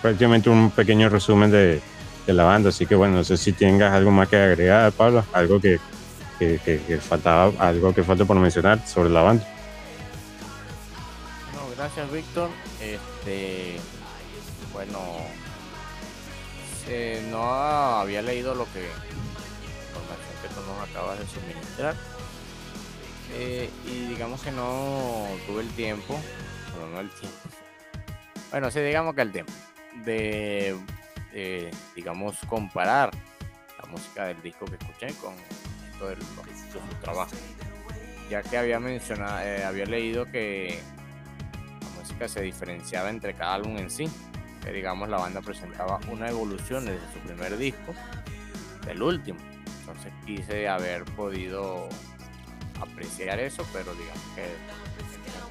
[0.00, 1.82] prácticamente un pequeño resumen de,
[2.26, 5.24] de, la banda, así que bueno, no sé si tengas algo más que agregar, Pablo,
[5.32, 5.78] algo que,
[6.38, 9.44] que, faltaba, algo que falta por mencionar sobre la banda.
[11.54, 12.50] No, gracias Víctor.
[12.80, 13.76] Este,
[14.72, 14.98] bueno,
[17.30, 18.80] no había leído lo que
[19.88, 21.94] información que tú nos acabas de suministrar.
[23.34, 26.20] Eh, y digamos que no tuve el tiempo,
[26.92, 27.38] no el tiempo.
[28.50, 29.52] Bueno, sí, digamos que el tiempo
[30.04, 30.76] de,
[31.32, 33.10] eh, digamos, comparar
[33.78, 35.34] la música del disco que escuché con
[35.90, 37.32] esto de, su trabajo.
[38.30, 40.80] Ya que había mencionado, eh, había leído que
[41.80, 44.08] la música se diferenciaba entre cada álbum en sí.
[44.62, 47.94] Que digamos la banda presentaba una evolución desde su primer disco
[48.86, 49.38] del último.
[49.80, 51.88] Entonces quise haber podido
[52.80, 54.46] apreciar eso, pero digamos que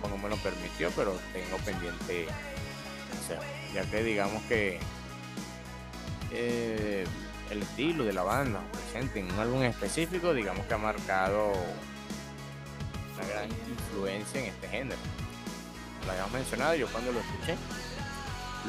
[0.10, 2.28] no me lo permitió, pero tengo pendiente
[3.74, 4.80] ya que digamos que
[6.34, 7.06] eh,
[7.50, 11.52] el estilo de la banda presente en un álbum específico, digamos que ha marcado
[13.16, 15.02] una gran influencia en este género.
[16.06, 17.56] Lo habíamos mencionado, yo cuando lo escuché,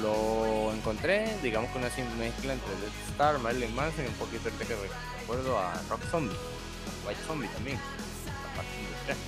[0.01, 4.57] lo encontré, digamos que una mezcla entre Death Star, Marilyn Manson y un poquito de
[4.57, 4.77] que
[5.21, 6.37] recuerdo a Rock Zombie,
[7.07, 7.79] White Zombie también,
[8.27, 9.19] la parte industrial.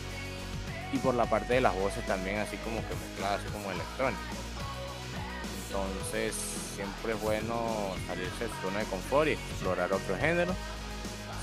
[0.92, 4.20] Y por la parte de las voces también, así como que mezclada, así como electrónica.
[5.68, 6.34] Entonces
[6.74, 10.54] siempre es bueno salirse de su zona de confort y explorar otro género.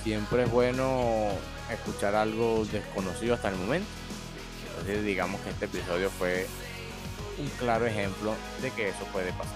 [0.04, 1.30] Siempre es bueno
[1.72, 3.88] escuchar algo desconocido hasta el momento.
[4.70, 6.48] Entonces digamos que este episodio fue
[7.38, 9.56] un claro ejemplo de que eso puede pasar.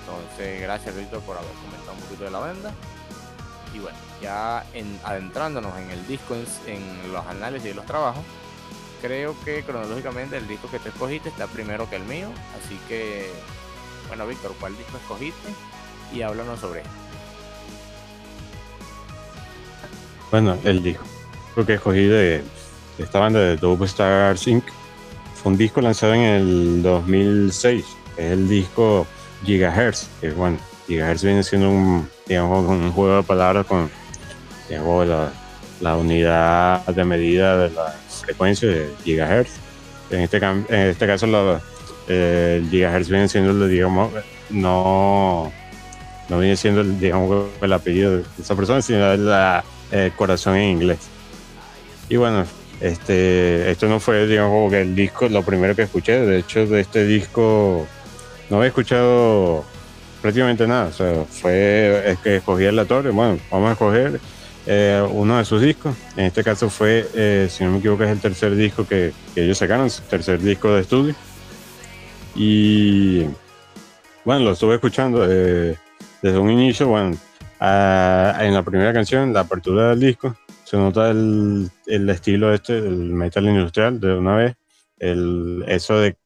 [0.00, 2.74] Entonces gracias Víctor por haber comentado un poquito de la banda.
[3.74, 8.22] Y bueno, ya en, adentrándonos en el disco, en los análisis y los trabajos,
[9.00, 12.28] creo que cronológicamente el disco que te escogiste está primero que el mío.
[12.58, 13.30] Así que,
[14.12, 15.48] bueno, Víctor, ¿cuál disco escogiste?
[16.12, 16.86] Y háblanos sobre él.
[20.30, 21.06] Bueno, el disco
[21.66, 22.42] que escogí de,
[22.98, 24.64] esta banda de Dope Stars Inc.
[25.34, 27.86] fue un disco lanzado en el 2006.
[28.18, 29.06] Es el disco
[29.46, 30.08] Gigahertz.
[30.20, 32.06] Que bueno, Gigahertz viene siendo un,
[32.92, 33.90] juego de palabras con
[34.68, 35.32] digamos, la,
[35.80, 39.52] la unidad de medida de la frecuencia de gigahertz.
[40.10, 41.26] En este, en este caso,
[42.12, 44.12] el gigahertz viene siendo, digamos,
[44.50, 45.52] no,
[46.28, 50.98] no viene siendo, digamos, el apellido de esa persona, sino el corazón en inglés.
[52.08, 52.44] Y bueno,
[52.82, 56.20] este, esto no fue, digamos, el disco, lo primero que escuché.
[56.20, 57.86] De hecho, de este disco
[58.50, 59.64] no había escuchado
[60.20, 60.86] prácticamente nada.
[60.86, 63.10] O sea, fue es que escogí la torre.
[63.10, 64.20] Bueno, vamos a escoger
[64.66, 65.94] eh, uno de sus discos.
[66.16, 69.58] En este caso fue, eh, si no me equivoco, es el tercer disco que, ellos
[69.58, 71.14] sacaron, su tercer disco de estudio.
[72.34, 73.24] Y
[74.24, 75.76] bueno, lo estuve escuchando eh,
[76.22, 76.88] desde un inicio.
[76.88, 77.16] Bueno,
[77.60, 83.12] en la primera canción, la apertura del disco, se nota el, el estilo este, el
[83.12, 84.56] metal industrial de una vez.
[84.98, 86.16] El, eso de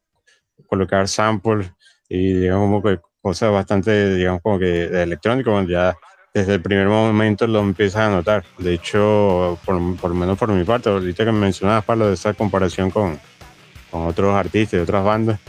[0.67, 1.71] colocar samples
[2.09, 5.95] y digamos como que cosas bastante, digamos como que de electrónico, ya
[6.33, 8.43] desde el primer momento lo empiezas a notar.
[8.57, 12.91] De hecho, por, lo menos por mi parte, ahorita que mencionabas, Pablo, de esa comparación
[12.91, 13.19] con,
[13.91, 15.39] con otros artistas y otras bandas,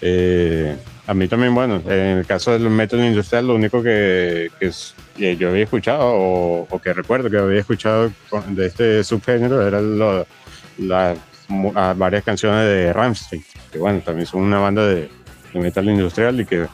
[0.00, 5.36] eh, a mí también, bueno, en el caso del método industrial, lo único que, que
[5.36, 8.12] yo había escuchado o, que recuerdo que había escuchado
[8.48, 9.98] de este subgénero eran
[10.78, 11.18] las
[11.96, 15.10] varias canciones de Rammstein, que bueno, también son una banda de,
[15.54, 16.66] metal industrial y que,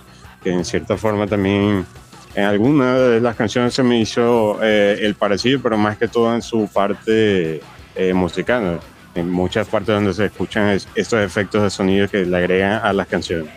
[0.43, 1.87] que en cierta forma también
[2.35, 6.35] en algunas de las canciones se me hizo eh, el parecido, pero más que todo
[6.35, 7.63] en su parte
[7.95, 8.79] eh, musical.
[9.17, 13.09] En muchas partes donde se escuchan estos efectos de sonido que le agregan a las
[13.09, 13.51] canciones.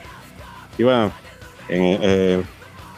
[0.77, 1.11] Y bueno,
[1.67, 2.41] eh,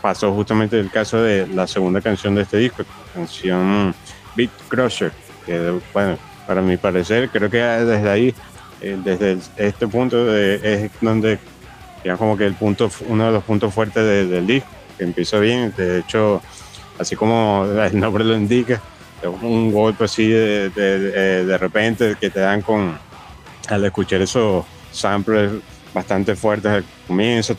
[0.01, 2.84] pasó justamente el caso de la segunda canción de este disco,
[3.14, 3.93] canción
[4.36, 5.12] Beat Crusher,
[5.45, 8.34] que bueno, para mi parecer, creo que desde ahí,
[8.80, 11.39] desde este punto es donde,
[12.03, 15.74] digamos como que el punto, uno de los puntos fuertes del disco empieza bien.
[15.76, 16.41] De hecho,
[16.99, 18.82] así como el nombre lo indica,
[19.28, 22.97] un golpe así de, de, repente que te dan con
[23.69, 25.51] al escuchar esos samples
[25.93, 27.55] bastante fuertes al comienzo,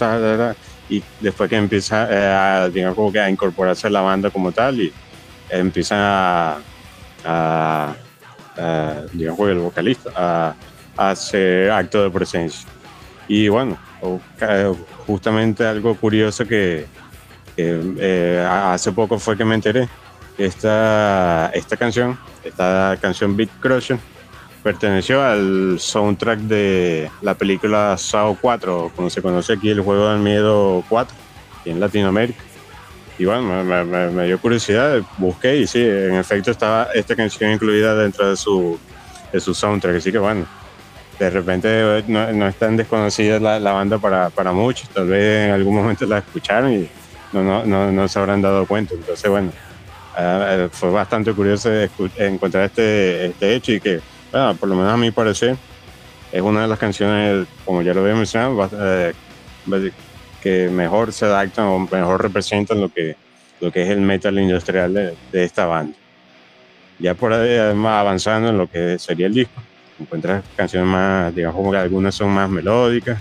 [0.89, 4.81] y después que empieza eh, a, digamos, que a incorporarse a la banda como tal
[4.81, 4.93] y
[5.49, 6.59] empieza
[7.25, 7.95] a,
[9.13, 10.55] digamos, el vocalista a,
[10.97, 12.69] a, hacer acto de presencia.
[13.29, 13.79] Y bueno,
[15.07, 16.87] justamente algo curioso que,
[17.57, 19.89] eh, hace poco fue que me enteré,
[20.45, 23.99] esta, esta canción, esta canción Beat Crusher,
[24.63, 30.21] perteneció al soundtrack de la película Saw 4, como se conoce aquí el juego del
[30.21, 31.17] miedo 4,
[31.61, 32.41] aquí en Latinoamérica.
[33.19, 38.31] Y bueno, me, dio curiosidad, busqué y sí, en efecto estaba esta canción incluida dentro
[38.31, 38.79] de su,
[39.33, 39.97] de su soundtrack.
[39.97, 40.47] Así que bueno,
[41.19, 45.47] de repente no, no es tan desconocida la, la, banda para, para muchos, tal vez
[45.47, 46.89] en algún momento la escucharon y
[47.33, 48.95] no, no, no, no se habrán dado cuenta.
[48.95, 49.53] Entonces, bueno,
[50.17, 51.71] uh, fue bastante curioso
[52.17, 54.01] encontrar este, este hecho y que
[54.59, 55.57] por lo menos a mi parecer,
[56.33, 59.13] es una de las canciones, como ya lo había mencionado, eh,
[60.43, 63.15] que mejor se adaptan o mejor representan lo que,
[63.61, 65.97] lo que es el metal industrial de, esta banda.
[66.99, 69.61] Ya por ahí, además, avanzando en lo que sería el disco,
[70.01, 73.21] encuentras canciones más, digamos, como que algunas son más melódicas,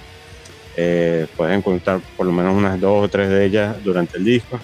[0.78, 4.60] eh, puedes encontrar por lo menos unas dos o tres de ellas durante el disco.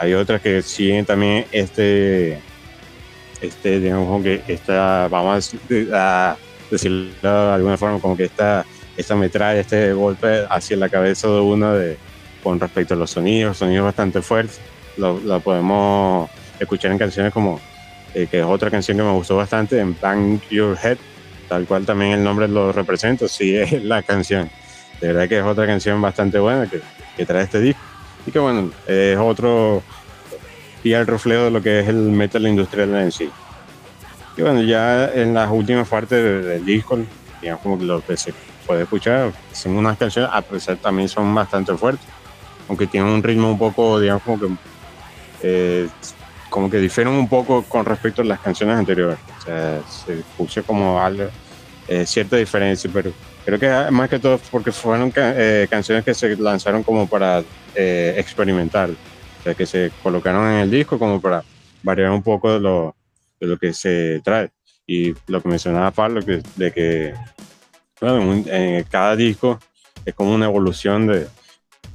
[0.00, 2.40] Hay otras que siguen también este,
[3.42, 5.54] este, digamos, que esta, vamos
[5.92, 6.36] a
[6.70, 8.64] decirlo de alguna forma, como que esta,
[8.96, 11.98] esta metralla, este golpe hacia la cabeza de uno de,
[12.42, 14.58] con respecto a los sonidos, sonidos bastante fuertes,
[14.96, 17.60] lo, lo podemos escuchar en canciones como,
[18.14, 20.96] eh, que es otra canción que me gustó bastante, en Bang Your Head,
[21.46, 24.50] tal cual también el nombre lo representa, sí es la canción.
[24.98, 26.80] De verdad que es otra canción bastante buena que,
[27.18, 27.89] que trae este disco.
[28.26, 29.82] Y que bueno, es otro
[30.82, 33.30] y el reflejo de lo que es el metal industrial en sí.
[34.36, 36.98] Y bueno, ya en las últimas partes del, disco,
[37.40, 38.32] digamos como que lo que se
[38.66, 42.06] puede escuchar, son unas canciones, a pesar también son bastante fuertes,
[42.68, 44.48] aunque tienen un ritmo un poco, digamos como que,
[45.42, 45.88] eh,
[46.48, 49.18] como que difieren un poco con respecto a las canciones anteriores.
[49.38, 51.24] O sea, se escucha como algo,
[51.88, 53.12] eh, cierta diferencia, pero
[53.44, 57.42] creo que más que todo porque fueron eh, canciones que se lanzaron como para
[57.74, 58.90] experimentar
[59.56, 61.42] que se colocaron en el disco como para
[61.82, 62.94] variar un poco de lo,
[63.40, 64.50] de lo que se trae.
[64.86, 67.14] Y lo que mencionaba Pablo, que, de que
[68.00, 69.58] bueno, en, cada disco
[70.04, 71.26] es como una evolución de,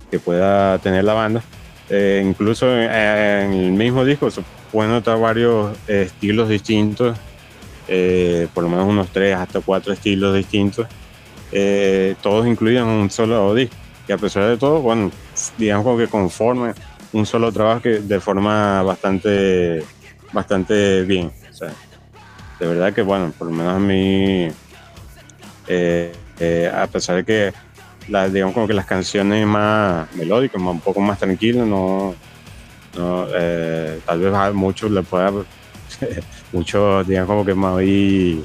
[0.10, 1.44] que pueda tener la banda.
[1.90, 4.42] Eh, incluso en, el mismo disco se
[4.72, 7.18] pueden notar varios estilos distintos,
[7.88, 10.88] eh, por lo menos unos tres hasta cuatro estilos distintos,
[11.58, 13.76] eh, todos incluidos en un solo disco.
[14.10, 15.10] Y a pesar de todo, bueno,
[15.58, 16.74] digamos que conforme
[17.14, 19.82] un solo trabajo que de forma bastante,
[20.34, 21.32] bastante bien.
[22.60, 24.50] de verdad que, bueno, por lo menos a mí,
[25.68, 27.54] eh, eh, a pesar de que,
[28.10, 32.14] las, digamos, como que las canciones más melódicas, un poco más tranquilas, no,
[33.34, 35.32] eh, tal vez a muchos le pueda,
[36.52, 38.44] muchos, digamos, como que muy,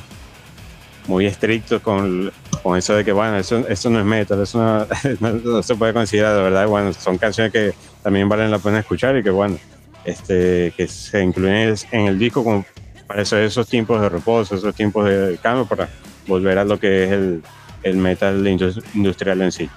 [1.09, 2.31] muy estrictos con,
[2.63, 4.59] con eso de que, bueno, eso, eso no es metal, eso
[5.21, 8.81] no, no se puede considerar, de verdad, bueno, son canciones que también valen la pena
[8.81, 9.59] escuchar y que bueno,
[10.05, 12.65] este, que se incluyen en el disco como
[13.07, 15.89] para esos tiempos de reposo, esos tiempos de cambio para
[16.27, 17.43] volver a lo que es el,
[17.83, 19.69] el metal industrial en sí.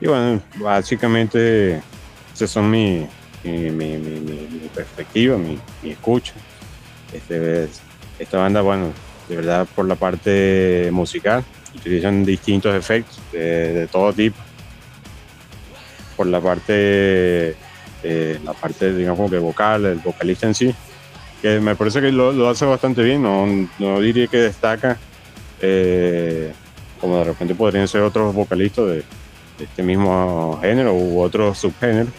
[0.00, 1.80] Y bueno, básicamente
[2.34, 3.06] esas son mi,
[3.44, 6.32] mi, mi, mi perspectiva, mi, escucha.
[7.12, 7.68] Este,
[8.18, 8.92] esta banda, bueno,
[9.28, 14.36] de verdad por la parte musical, utilizan distintos efectos de, de todo tipo.
[16.16, 17.56] Por la parte,
[18.02, 20.74] eh, la parte, digamos, como que vocal, el vocalista en sí,
[21.40, 23.46] que me parece que lo, lo hace bastante bien, no,
[23.78, 24.98] no diría que destaca,
[25.60, 26.52] eh,
[27.00, 29.04] como de repente podrían ser otros vocalistas de,
[29.58, 32.10] este mismo género u otro subgénero,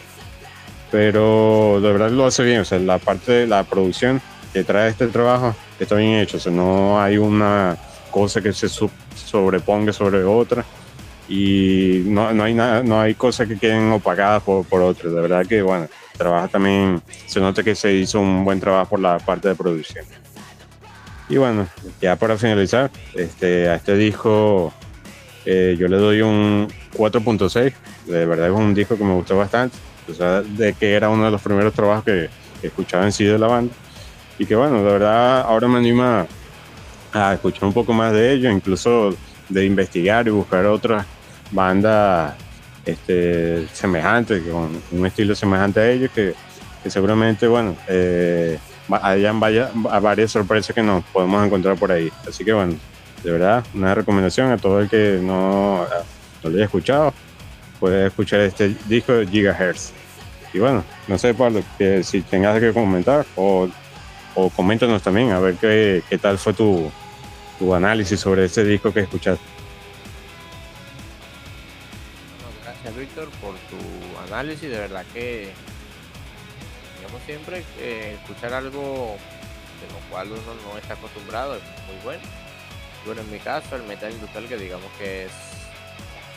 [0.91, 4.21] pero de verdad lo hace bien, o sea, la parte de la producción
[4.53, 7.77] que trae este trabajo está bien hecho, o sea, no hay una
[8.11, 8.69] cosa que se
[9.33, 10.63] sobreponga sobre otra
[11.27, 15.13] y no, no hay nada, no hay cosas que queden opagadas por, por otras.
[15.13, 18.99] De verdad que, bueno, trabaja también, se nota que se hizo un buen trabajo por
[18.99, 20.05] la parte de producción.
[21.29, 21.67] Y bueno,
[22.01, 24.73] ya para finalizar, este, a este disco
[25.45, 27.73] eh, yo le doy un 4.6.
[28.05, 29.77] De verdad es un disco que me gustó bastante.
[30.09, 32.29] O sea, de que era uno de los primeros trabajos que,
[32.61, 33.73] escuchaba en sí de la banda.
[34.37, 36.27] Y que bueno, de verdad ahora me anima
[37.13, 39.15] a escuchar un poco más de ello, incluso
[39.49, 41.05] de investigar y buscar otras
[41.51, 42.33] bandas
[42.85, 46.33] este, semejantes, con un estilo semejante a ellos, que,
[46.87, 48.57] seguramente, bueno, eh,
[49.01, 52.11] hayan vaya, varias sorpresas que nos podemos encontrar por ahí.
[52.27, 52.75] Así que, bueno,
[53.23, 55.87] de verdad, una recomendación a todo el que no
[56.43, 57.13] no lo haya escuchado,
[57.79, 59.91] puede escuchar este disco de Gigahertz.
[60.53, 63.67] Y bueno, no sé, Pablo, que si tengas que comentar o,
[64.35, 66.91] o coméntanos también a ver qué, qué tal fue tu,
[67.63, 69.45] tu análisis sobre este disco que escuchaste.
[72.61, 73.77] gracias, Víctor, por tu
[74.27, 74.69] análisis.
[74.69, 75.53] De verdad que,
[76.97, 79.15] digamos siempre, que escuchar algo
[79.79, 82.23] de lo cual uno no está acostumbrado es muy bueno.
[83.05, 85.31] Bueno, en mi caso, el metal industrial, que digamos que es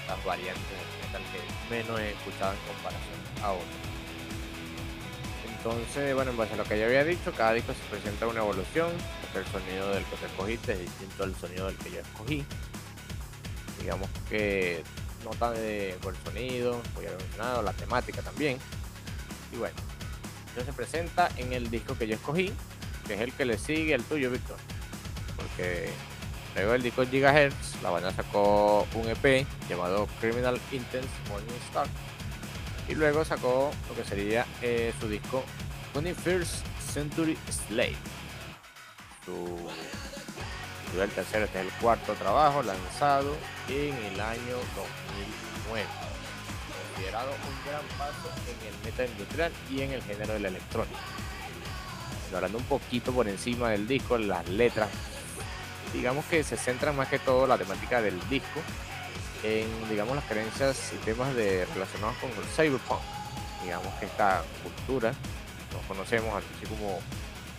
[0.07, 3.97] las variantes del metal que menos he escuchado en comparación a otros.
[5.59, 8.39] Entonces, bueno, en base a lo que ya había dicho, cada disco se presenta una
[8.39, 8.93] evolución,
[9.35, 12.45] el sonido del que te escogiste es distinto al sonido del que yo escogí.
[13.81, 14.83] Digamos que
[15.25, 18.59] nota de, por el sonido, como ya mencionado, la temática también.
[19.53, 19.77] Y bueno,
[20.65, 22.53] se presenta en el disco que yo escogí,
[23.07, 24.57] que es el que le sigue al tuyo, Víctor.
[25.37, 25.91] Porque
[26.55, 31.87] luego del disco Gigahertz, la banda sacó un EP llamado Criminal Intense Morning Star
[32.89, 35.45] y luego sacó lo que sería eh, su disco
[35.95, 36.63] 21st
[36.93, 37.97] Century Slave.
[39.27, 39.59] Su,
[41.01, 43.37] el tercero, es el cuarto trabajo lanzado
[43.69, 45.85] en el año 2009.
[46.95, 51.01] Considerado un gran paso en el metal industrial y en el género de la electrónica.
[52.33, 54.91] Hablando un poquito por encima del disco, las letras,
[55.93, 58.61] digamos que se centran más que todo la temática del disco
[59.43, 63.01] en, digamos, las creencias y temas de, relacionados con el cyberpunk.
[63.65, 65.13] Digamos que esta cultura,
[65.73, 67.01] nos conocemos así como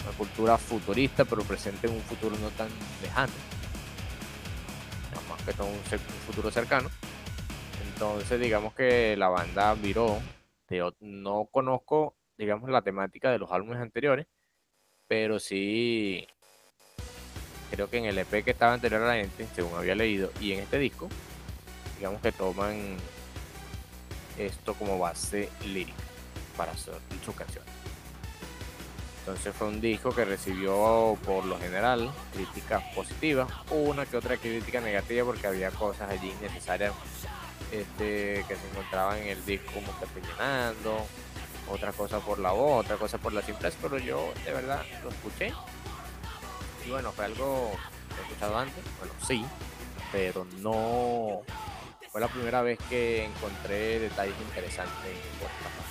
[0.08, 2.70] una cultura futurista, pero presente en un futuro no tan
[3.02, 3.34] lejano,
[5.30, 5.80] más que todo un,
[6.26, 6.90] futuro cercano.
[7.94, 10.22] Entonces, digamos que la banda viró,
[11.00, 14.28] no conozco, digamos, la temática de los álbumes anteriores,
[15.08, 16.28] pero sí
[17.72, 20.54] creo que en el EP que estaba anterior a la gente, según había leído, y
[20.54, 21.10] en este disco,
[21.98, 22.98] digamos que toman
[24.38, 25.98] esto como base lírica
[26.56, 26.94] para hacer
[27.26, 27.87] sus canciones.
[29.28, 34.80] Entonces fue un disco que recibió por lo general críticas positivas, una que otra crítica
[34.80, 36.94] negativa porque había cosas allí innecesarias
[37.70, 41.06] este, que se encontraban en el disco como que rellenando,
[41.70, 45.10] otra cosa por la voz, otra cosa por la simpleza, pero yo de verdad lo
[45.10, 45.52] escuché.
[46.86, 47.72] Y bueno, fue algo
[48.08, 49.46] que he escuchado antes, bueno, sí,
[50.14, 51.42] pero no
[52.14, 55.87] fue la primera vez que encontré detalles interesantes en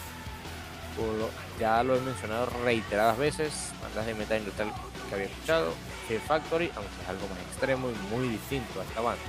[1.58, 4.72] Ya lo he mencionado reiteradas veces, bandas de metal industrial
[5.08, 5.72] que había escuchado,
[6.08, 9.22] que Factory, aunque es algo más extremo y muy distinto a esta banda.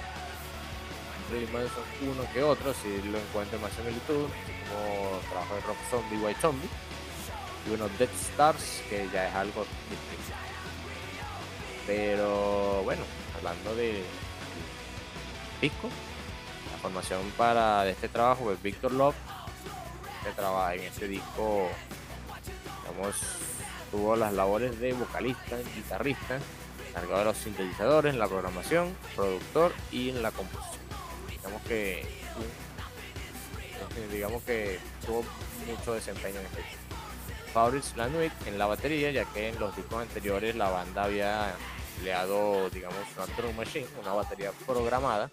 [1.30, 4.28] son uno que otro, si lo encuentro más similitud,
[4.70, 6.70] como trabajo de Rock Zombie, White Zombie,
[7.66, 10.38] y bueno, Dead Stars, que ya es algo distinto.
[11.86, 13.04] Pero bueno,
[13.38, 14.04] hablando de
[15.62, 15.90] disco,
[16.88, 19.16] formación para de este trabajo es Victor Love,
[20.28, 21.70] que trabaja en este disco,
[22.82, 23.16] digamos,
[23.92, 26.40] tuvo las labores de vocalista, guitarrista,
[26.90, 30.86] encargado de los sintetizadores, la programación, productor y en la composición.
[31.30, 32.06] Digamos que
[34.12, 35.24] digamos que tuvo
[35.66, 36.78] mucho desempeño en este disco.
[37.54, 41.56] Fabrice Lanuit en la batería, ya que en los discos anteriores la banda había
[41.96, 45.32] empleado, digamos, una drum machine, una batería programada,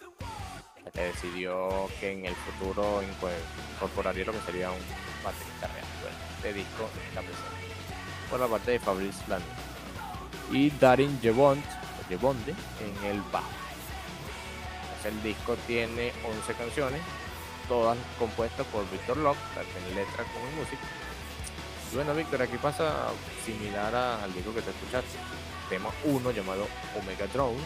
[0.92, 4.78] que decidió que en el futuro incorporaría lo que sería un
[5.24, 5.86] baterista real.
[6.02, 7.64] Bueno, este disco está presente
[8.30, 9.44] por la parte de Fabrice Land
[10.50, 11.62] y Darin Jebond,
[12.08, 13.48] Jebonde en el bajo.
[15.04, 17.00] el disco tiene 11 canciones,
[17.68, 20.82] todas compuestas por Victor Locke, tanto en letra como en música.
[21.94, 23.10] Bueno, Víctor, aquí pasa
[23.44, 25.16] similar al disco que te escuchaste.
[25.68, 26.66] Tema 1 llamado
[27.00, 27.62] Omega Drones,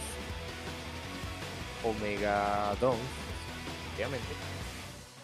[1.85, 2.97] Omega Don,
[3.95, 4.27] obviamente,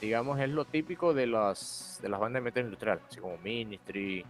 [0.01, 4.25] digamos, es lo típico de las, de las bandas de metal industrial, así como Ministry,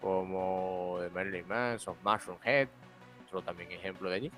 [0.00, 2.68] como de Marilyn Manson, Mushroom Head,
[3.26, 4.32] otro también ejemplo de allí.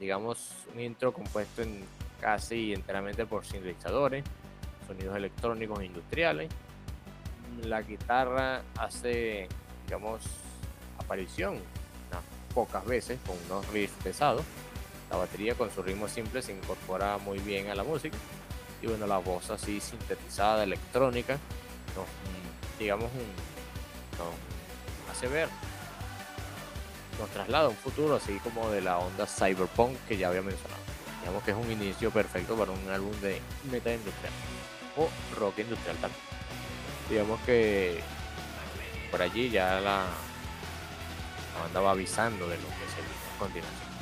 [0.00, 1.84] Digamos, un intro compuesto en
[2.20, 4.24] casi enteramente por sintetizadores,
[4.86, 6.50] sonidos electrónicos e industriales.
[7.62, 9.48] La guitarra hace,
[9.84, 10.22] digamos,
[10.98, 11.54] aparición
[12.10, 14.44] unas pocas veces con unos riffs pesados
[15.14, 18.16] la batería con su ritmo simple se incorpora muy bien a la música.
[18.82, 21.38] Y bueno, la voz así sintetizada, electrónica,
[21.94, 23.10] nos, mm, digamos,
[24.18, 25.48] nos hace ver,
[27.20, 30.82] nos traslada a un futuro así como de la onda cyberpunk que ya había mencionado.
[31.20, 33.40] Digamos que es un inicio perfecto para un álbum de
[33.70, 34.32] metal industrial
[34.96, 35.08] o
[35.38, 36.20] rock industrial también.
[37.08, 38.00] Digamos que
[39.12, 40.06] por allí ya la,
[41.54, 43.93] la banda va avisando de lo que se a continuación.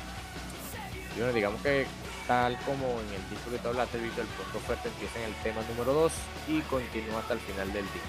[1.14, 1.86] Y bueno, digamos que
[2.26, 5.34] tal como en el disco que tú hablaste, Víctor, el punto fuerte empieza en el
[5.42, 6.12] tema número 2
[6.48, 8.08] y continúa hasta el final del disco.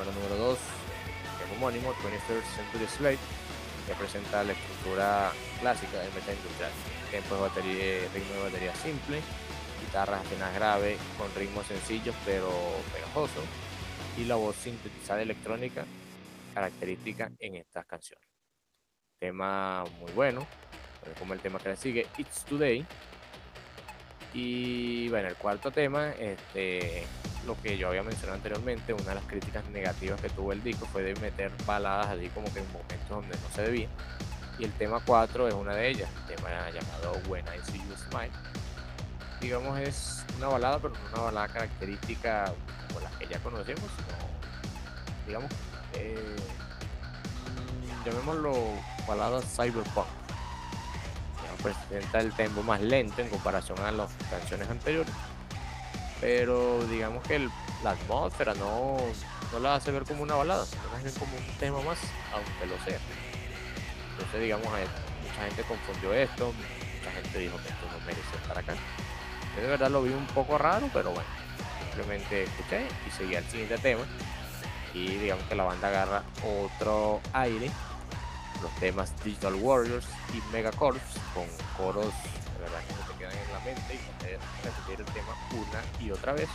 [0.00, 3.18] El número 2, es homónimo, 21st Century Slave,
[3.86, 6.72] que presenta la estructura clásica del metal industrial.
[7.10, 9.20] Tempo de batería, ritmo de batería simple,
[9.80, 12.50] guitarras apenas graves, con ritmos sencillos pero
[12.92, 13.44] pegajosos,
[14.18, 15.84] y la voz sintetizada electrónica
[16.52, 18.26] característica en estas canciones.
[19.18, 20.46] Tema muy bueno,
[21.18, 22.86] como el tema que le sigue, It's Today.
[24.34, 27.06] Y bueno, el cuarto tema, este,
[27.46, 30.86] lo que yo había mencionado anteriormente, una de las críticas negativas que tuvo el disco
[30.86, 33.88] fue de meter baladas allí como que en momentos donde no se debía.
[34.58, 37.96] Y el tema 4 es una de ellas, el tema llamado When I See You
[38.10, 38.32] Smile.
[39.40, 42.52] Digamos, es una balada, pero no una balada característica
[42.88, 43.90] como la que ya conocemos,
[45.26, 45.50] digamos,
[45.94, 46.36] eh,
[48.04, 48.54] llamémoslo
[49.06, 50.25] balada cyberpunk.
[51.72, 55.12] Presenta el tempo más lento en comparación a las canciones anteriores
[56.20, 57.48] pero digamos que
[57.82, 58.96] la atmósfera no,
[59.52, 60.80] no la hace ver como una balada, sino
[61.18, 61.98] como un tema más,
[62.32, 62.98] aunque lo sea.
[64.12, 66.52] Entonces, digamos, mucha gente confundió esto,
[66.98, 68.74] mucha gente dijo que esto no merece estar acá.
[69.56, 71.28] Yo de verdad lo vi un poco raro, pero bueno,
[71.84, 74.04] simplemente escuché y seguí al siguiente tema.
[74.94, 77.70] Y digamos que la banda agarra otro aire,
[78.62, 81.00] los temas Digital Warriors y Megacorps
[81.34, 81.46] con
[81.76, 82.12] coros
[82.56, 86.10] de verdad que te quedan en la mente y poder repetir el tema una y
[86.10, 86.48] otra vez.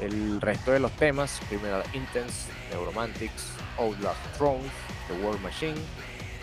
[0.00, 4.70] El resto de los temas, Criminal Intense, Neuromantics, Outlast Thrones,
[5.08, 5.80] The War Machine,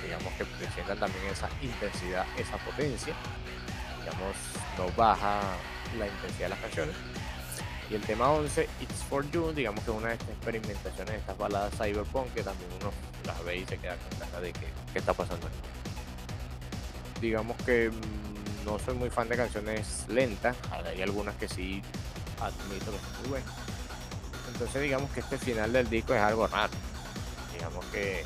[0.03, 3.13] digamos que presentan también esa intensidad, esa potencia,
[3.99, 4.35] digamos,
[4.77, 5.41] no baja
[5.97, 6.95] la intensidad de las canciones.
[7.89, 11.17] Y el tema 11, It's for You, digamos que es una de estas experimentaciones de
[11.17, 12.91] estas baladas cyberpunk que también uno
[13.25, 15.57] las ve y se queda con ganas de que, qué está pasando aquí.
[17.19, 21.81] Digamos que mm, no soy muy fan de canciones lentas, hay algunas que sí
[22.39, 23.53] admito que son muy buenas.
[24.53, 26.73] Entonces digamos que este final del disco es algo raro.
[27.53, 28.23] Digamos que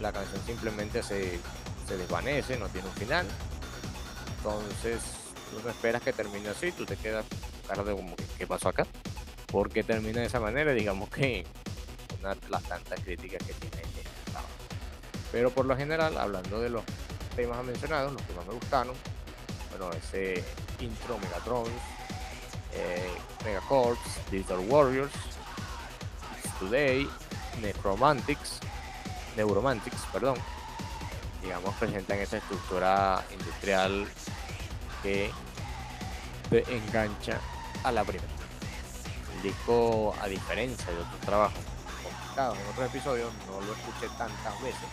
[0.00, 1.38] la canción simplemente se,
[1.86, 3.26] se desvanece, no tiene un final.
[4.38, 5.02] Entonces
[5.50, 7.26] tú no esperas que termine así, tú te quedas
[7.66, 8.86] tarde como que qué pasó acá.
[9.46, 10.72] ¿Por qué termina de esa manera?
[10.72, 11.44] Digamos que
[12.20, 14.02] una de las tantas críticas que tiene este
[15.32, 16.84] Pero por lo general, hablando de los
[17.34, 18.94] temas mencionados, los que más me gustaron,
[19.70, 20.42] bueno, ese
[20.80, 21.70] intro Megatrons,
[22.74, 23.10] eh,
[23.44, 25.12] Megacorps, Digital Warriors,
[26.58, 27.08] Today,
[27.60, 28.60] Necromantics,
[29.36, 30.36] Neuromantics, perdón,
[31.42, 34.06] digamos, presentan esa estructura industrial
[35.02, 35.30] que
[36.50, 37.40] te engancha
[37.88, 38.28] a la primera.
[39.42, 41.58] Disco, a diferencia de otros trabajos.
[42.02, 44.88] Complicados en otros episodios, no lo escuché tantas veces,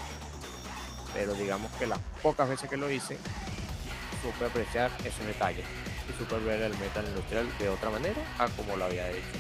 [1.14, 3.18] pero digamos que las pocas veces que lo hice,
[4.22, 5.66] supe apreciar esos detalles
[6.10, 9.38] y supe ver el metal industrial de otra manera a como lo había hecho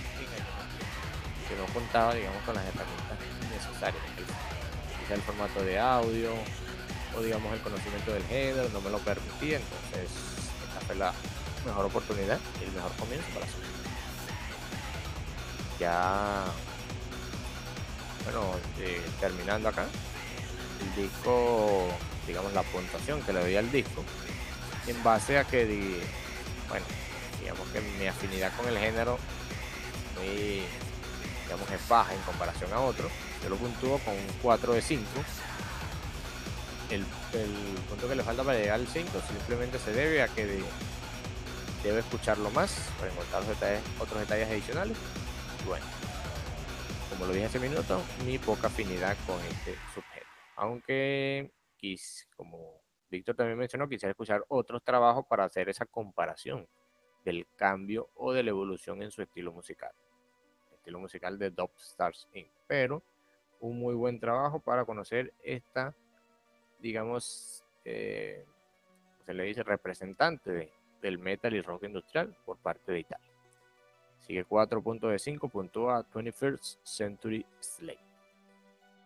[1.47, 3.19] que no contaba digamos con las herramientas
[3.51, 4.03] necesarias.
[4.99, 6.31] Quizá el formato de audio
[7.15, 10.09] o digamos el conocimiento del header no me lo permitía entonces
[10.67, 10.95] esta fue
[11.65, 13.65] mejor oportunidad y el mejor comienzo para hacerlo
[15.79, 16.45] ya
[18.23, 18.41] bueno
[18.79, 19.85] eh, terminando acá
[20.81, 21.87] el disco
[22.27, 24.03] digamos la puntuación que le doy al disco
[24.87, 26.01] en base a que
[26.69, 26.85] bueno
[27.41, 29.17] digamos que mi afinidad con el género
[30.17, 30.63] muy
[31.45, 33.11] digamos es baja en comparación a otros.
[33.43, 35.05] Yo lo puntúo con un 4 de 5
[36.89, 37.05] el,
[37.89, 40.63] punto que le falta para llegar al 5 simplemente se debe a que
[41.85, 43.43] debe escucharlo más para encontrar
[43.99, 44.97] otros detalles adicionales.
[45.67, 45.85] Bueno,
[47.11, 50.25] como lo dije hace minuto, mi poca afinidad con este sujeto.
[50.55, 51.51] Aunque,
[52.35, 56.67] como Víctor también mencionó, quisiera escuchar otros trabajos para hacer esa comparación
[57.23, 59.93] del cambio o de la evolución en su estilo musical.
[60.73, 62.49] estilo musical de Dub Stars Inc.
[62.67, 63.03] Pero
[63.59, 65.95] un muy buen trabajo para conocer esta,
[66.79, 68.43] digamos, eh,
[69.23, 73.31] se le dice representante de del metal y rock industrial por parte de Italia.
[74.25, 77.99] Sigue 4 puntos de 5, puntúa 21st Century Slave.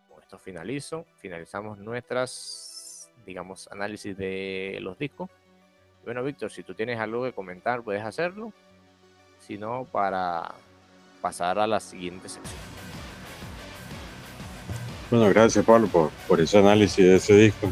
[0.08, 5.28] Con esto finalizo, finalizamos nuestras, digamos, análisis de los discos.
[6.04, 8.52] Bueno, Víctor, si tú tienes algo que comentar, puedes hacerlo.
[9.40, 10.54] Si no, para
[11.20, 12.58] pasar a la siguiente sección.
[15.10, 17.70] Bueno, gracias Pablo por, por ese análisis de ese disco.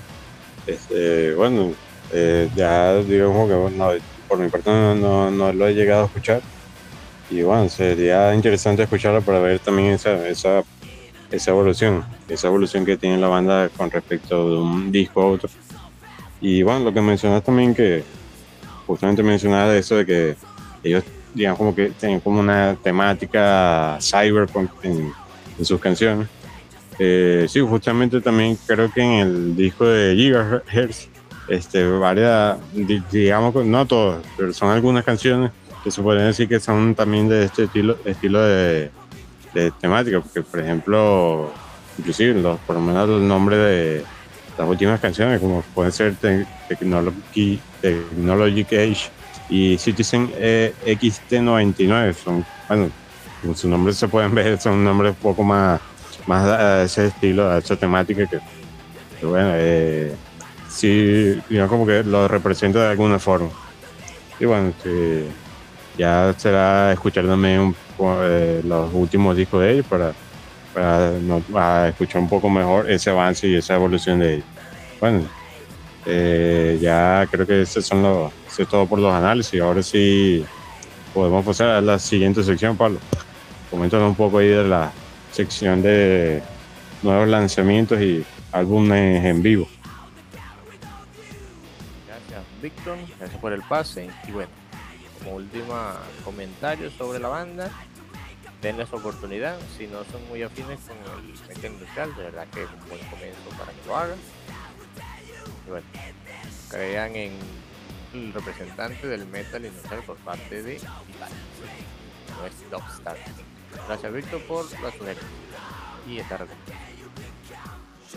[0.67, 1.73] Este, bueno,
[2.13, 3.91] eh, ya digamos que bueno,
[4.29, 6.43] por mi parte no, no, lo he llegado a escuchar.
[7.31, 10.63] Y bueno, sería interesante escucharlo para ver también esa, esa,
[11.31, 15.51] esa evolución, esa evolución que tiene la banda con respecto de un disco a otro.
[16.41, 18.03] Y bueno, lo que mencionas también que
[18.87, 20.37] justamente mencionaba eso de que
[20.83, 21.05] ellos
[21.35, 25.13] digamos como que tienen como una temática cyberpunk en,
[25.63, 26.29] sus canciones.
[27.01, 31.09] Eh, sí, justamente también creo que en el disco de Gigahertz,
[31.49, 32.59] este, varias,
[33.11, 35.51] digamos, no todas, pero son algunas canciones
[35.83, 38.91] que se pueden decir que son también de este estilo, estilo de,
[39.55, 41.51] de temática, porque por ejemplo,
[41.99, 44.05] inclusive los, por lo menos el nombre de
[44.59, 46.15] las últimas canciones, como pueden ser
[46.69, 49.11] Technology, Technology Age
[49.49, 52.91] y Citizen eh, XT99, son, bueno,
[53.43, 55.81] con su nombre se pueden ver, son nombres un poco más,
[56.27, 60.15] más a ese estilo, a esa temática que, bueno, eh,
[60.69, 63.51] sí, digamos como que lo representa de alguna forma.
[64.41, 64.73] Y bueno,
[65.97, 70.13] ya será escuchar también eh, los últimos discos de ellos para,
[70.73, 74.47] para, escuchar un poco mejor ese avance y esa evolución de ellos.
[75.01, 75.23] Bueno,
[76.07, 79.61] eh, ya creo que esos son los, eso es todo por los análisis.
[79.61, 80.45] Ahora sí
[81.13, 82.99] podemos pasar a la siguiente sección, Pablo.
[83.71, 84.93] Coméntanos un poco ahí de la
[85.33, 86.43] sección de
[87.03, 89.69] nuevos lanzamientos y álbumes en vivo.
[92.61, 92.99] Víctor.
[93.19, 94.11] Gracias por el pase.
[94.27, 94.51] Y bueno,
[95.19, 97.71] como última comentario sobre la banda,
[98.61, 99.59] denle su oportunidad.
[99.77, 103.05] Si no son muy afines con el metal industrial, de verdad que es un buen
[103.07, 104.19] comienzo para que lo hagan.
[105.67, 105.87] Y bueno,
[106.71, 107.33] crean en
[108.15, 110.81] el representante del metal industrial por parte de
[112.39, 112.55] no es.
[113.87, 115.29] Gracias Víctor por la sugerencia
[116.07, 116.79] y esta recomendación.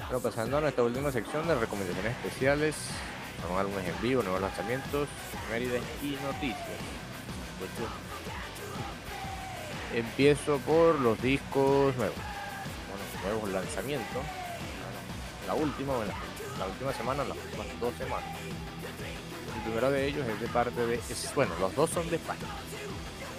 [0.07, 2.75] Bueno, pasando a nuestra última sección de recomendaciones especiales,
[3.41, 6.79] son álbumes en vivo, nuevos lanzamientos, efemérides y noticias.
[9.93, 12.15] Empiezo por los discos nuevos.
[12.15, 14.23] Bueno, nuevos lanzamientos.
[15.47, 16.13] La última, bueno,
[16.57, 18.29] la última semana, las últimas dos semanas.
[19.55, 20.99] El primero de ellos es de parte de.
[21.35, 22.39] bueno, los dos son de España.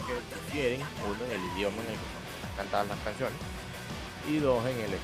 [0.07, 3.39] Que prefieren, uno en el idioma en el que son cantadas las canciones
[4.29, 4.95] y dos en el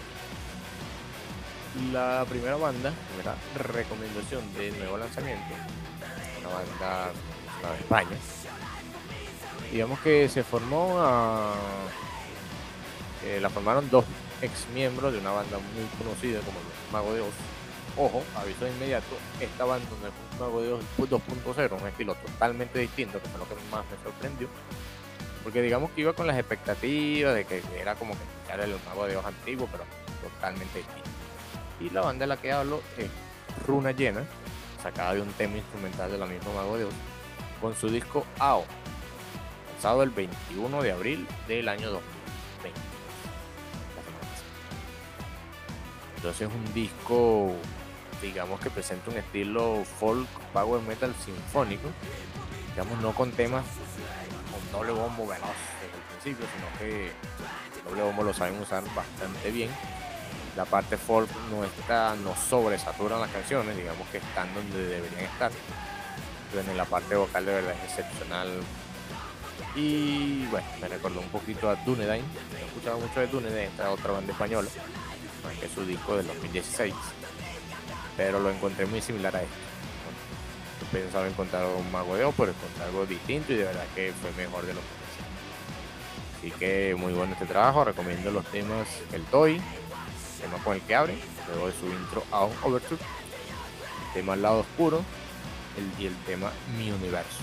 [1.93, 5.45] La primera banda, primera recomendación de nuevo lanzamiento,
[6.41, 7.13] una banda
[7.73, 8.17] de España,
[9.71, 11.55] digamos que se formó a,
[13.25, 14.05] eh, la formaron dos
[14.41, 17.35] ex miembros de una banda muy conocida como los Mago de Oz.
[17.97, 22.79] Ojo, aviso de inmediato, esta banda no es Mago de Oz 2.0, un estilo totalmente
[22.79, 24.49] distinto, que fue lo que más me sorprendió.
[25.45, 29.07] Porque digamos que iba con las expectativas de que era como que era el Mago
[29.07, 29.85] de Oz antiguo, pero
[30.23, 31.18] totalmente distinto.
[31.81, 33.09] Y la banda de la que hablo es
[33.67, 34.25] Runa Llena,
[34.83, 36.95] sacada de un tema instrumental de la misma Mago de Oz,
[37.61, 38.65] con su disco AO,
[39.73, 42.81] lanzado el 21 de abril del año 2020.
[46.17, 47.53] Entonces es un disco,
[48.21, 51.89] digamos que presenta un estilo folk power metal sinfónico,
[52.71, 53.65] digamos no con temas
[54.51, 55.49] con doble bombo veloz
[55.81, 57.13] desde el principio, sino que
[57.89, 59.71] doble bombo lo saben usar bastante bien.
[60.59, 65.53] La parte folk no está, no sobresaturan las canciones, digamos que están donde deberían estar.
[66.47, 68.49] Entonces, en la parte vocal de verdad es excepcional,
[69.77, 72.25] y bueno, me recordó un poquito a Dunedain.
[72.61, 74.69] He escuchado mucho de Dunedain, esta otra banda española,
[75.61, 76.93] que es su disco del 2016.
[78.17, 79.55] Pero lo encontré muy similar a este.
[80.91, 84.67] Pensaba encontrar un mago de pero encontré algo distinto y de verdad que fue mejor
[84.67, 84.87] de lo que
[86.41, 86.51] pensé.
[86.51, 87.85] Así que muy bueno este trabajo.
[87.85, 89.61] Recomiendo los temas El Toy,
[90.41, 91.19] tema con el que abre,
[91.49, 95.03] luego de su intro a Overture, el tema Al lado oscuro
[95.77, 97.41] el, y el tema Mi Universo.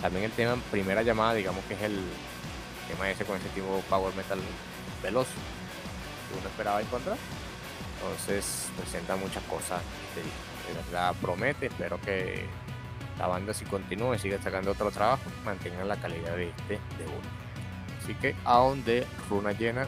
[0.00, 1.98] También el tema primera llamada, digamos que es el
[2.88, 4.40] tema ese con ese tipo power metal
[5.02, 7.16] veloz que uno esperaba encontrar.
[8.00, 9.80] Entonces presenta muchas cosas.
[10.66, 12.46] De verdad promete, espero que
[13.18, 17.42] la banda si continúe, siga sacando otro trabajo, mantengan la calidad de este de uno.
[18.02, 19.86] Así que aún de runa llena.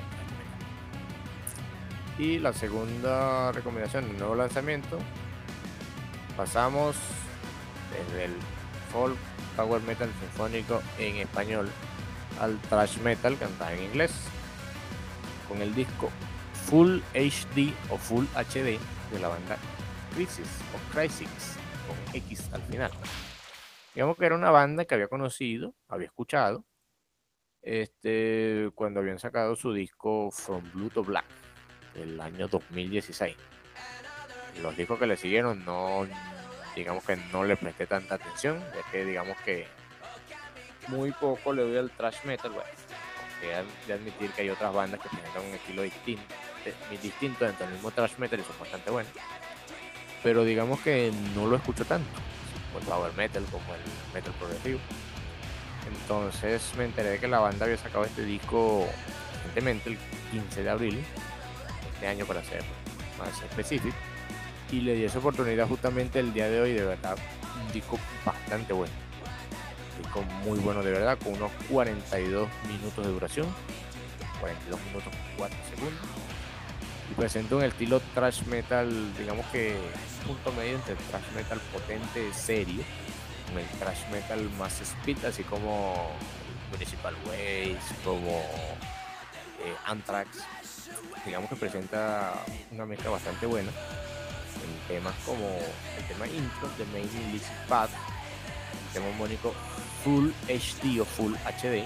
[2.18, 4.98] Y la segunda recomendación, el nuevo lanzamiento.
[6.36, 6.96] Pasamos
[7.90, 8.32] desde el
[8.92, 9.16] folk
[9.56, 11.68] power metal sinfónico en español
[12.40, 14.12] al thrash metal cantado en inglés
[15.48, 16.10] con el disco
[16.66, 18.78] Full HD o Full HD
[19.12, 19.56] de la banda
[20.14, 21.56] Crisis o Crisis
[21.86, 22.90] con X al final.
[23.94, 26.64] Digamos que era una banda que había conocido, había escuchado,
[27.62, 31.43] este, cuando habían sacado su disco From Blue to Black
[31.94, 33.36] el año 2016.
[34.62, 36.06] Los discos que le siguieron no,
[36.76, 39.66] digamos que no le presté tanta atención, ya que digamos que
[40.88, 42.68] muy poco le doy al thrash metal, bueno,
[43.86, 46.34] de admitir que hay otras bandas que tienen un estilo distinto,
[47.02, 49.12] distinto dentro del mismo thrash metal y son bastante buenos.
[50.22, 52.08] pero digamos que no lo escucho tanto,
[52.72, 53.80] como el power metal, como el
[54.14, 54.80] metal progresivo.
[55.86, 58.86] Entonces me enteré de que la banda había sacado este disco
[59.34, 59.98] recientemente, el
[60.32, 61.04] 15 de abril,
[62.04, 62.62] este año para ser
[63.18, 63.96] más específico,
[64.70, 67.16] y le di esa oportunidad justamente el día de hoy, de verdad,
[67.64, 68.92] un disco bastante bueno.
[70.02, 73.46] Disco muy bueno de verdad, con unos 42 minutos de duración,
[74.40, 76.00] 42 minutos 4 segundos
[77.10, 79.76] y presenta un estilo thrash metal, digamos que
[80.26, 82.82] punto medio entre thrash metal potente, serio,
[83.48, 86.10] con el thrash metal más speed, así como
[86.70, 88.42] Municipal Ways, como
[89.64, 90.44] eh, Anthrax.
[91.24, 92.32] Digamos que presenta
[92.70, 98.92] una mezcla bastante buena en temas como el tema intro de Main Illicit Path, el
[98.92, 99.54] tema homónico
[100.04, 101.84] Full HD o Full HD.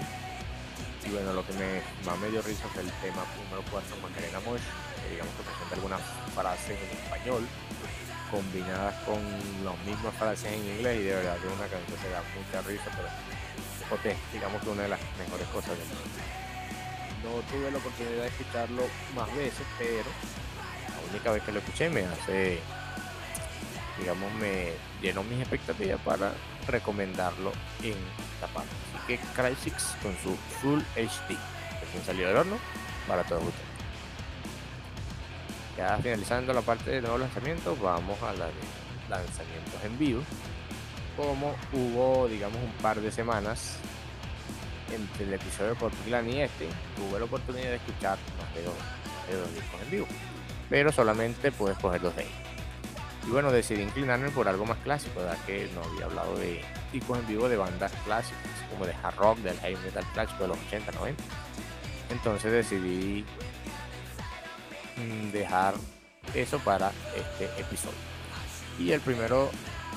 [1.05, 4.39] Y bueno, lo que me, más me dio risa fue el tema número 4, Macarena
[4.41, 4.61] Mosh,
[5.09, 6.01] digamos que presenta algunas
[6.35, 7.47] frases en español
[8.29, 9.19] combinadas con
[9.65, 12.85] las mismas frases en inglés y de verdad que una canción se da mucha risa,
[12.95, 13.09] pero
[13.89, 16.28] potente, digamos que una de las mejores cosas del mundo.
[17.23, 18.83] No tuve la oportunidad de escucharlo
[19.15, 20.09] más veces, pero
[20.89, 22.59] la única vez que lo escuché me hace,
[23.97, 26.33] digamos, me llenó mis expectativas para
[26.67, 27.51] recomendarlo
[27.83, 27.95] en
[28.33, 28.69] esta parte.
[28.95, 31.37] Así que Crysis con su Full HD,
[31.81, 32.57] recién salió del horno
[33.07, 33.69] para todos ustedes.
[35.77, 38.53] Ya finalizando la parte de nuevos lanzamientos, vamos a la de
[39.09, 40.21] lanzamientos en vivo.
[41.17, 43.77] Como hubo, digamos, un par de semanas
[44.91, 48.73] entre el episodio de Portland y este, tuve la oportunidad de escuchar más de dos,
[49.29, 50.07] de dos discos en vivo,
[50.69, 52.35] pero solamente pude escoger dos de ellos.
[53.27, 56.61] Y bueno, decidí inclinarme por algo más clásico, ya que no había hablado de
[56.91, 58.39] discos en vivo de bandas clásicas,
[58.71, 61.23] como de hard rock, del heavy metal clásico de los 80, 90.
[62.09, 63.25] Entonces decidí
[65.31, 65.75] dejar
[66.33, 67.97] eso para este episodio.
[68.79, 69.49] Y el primero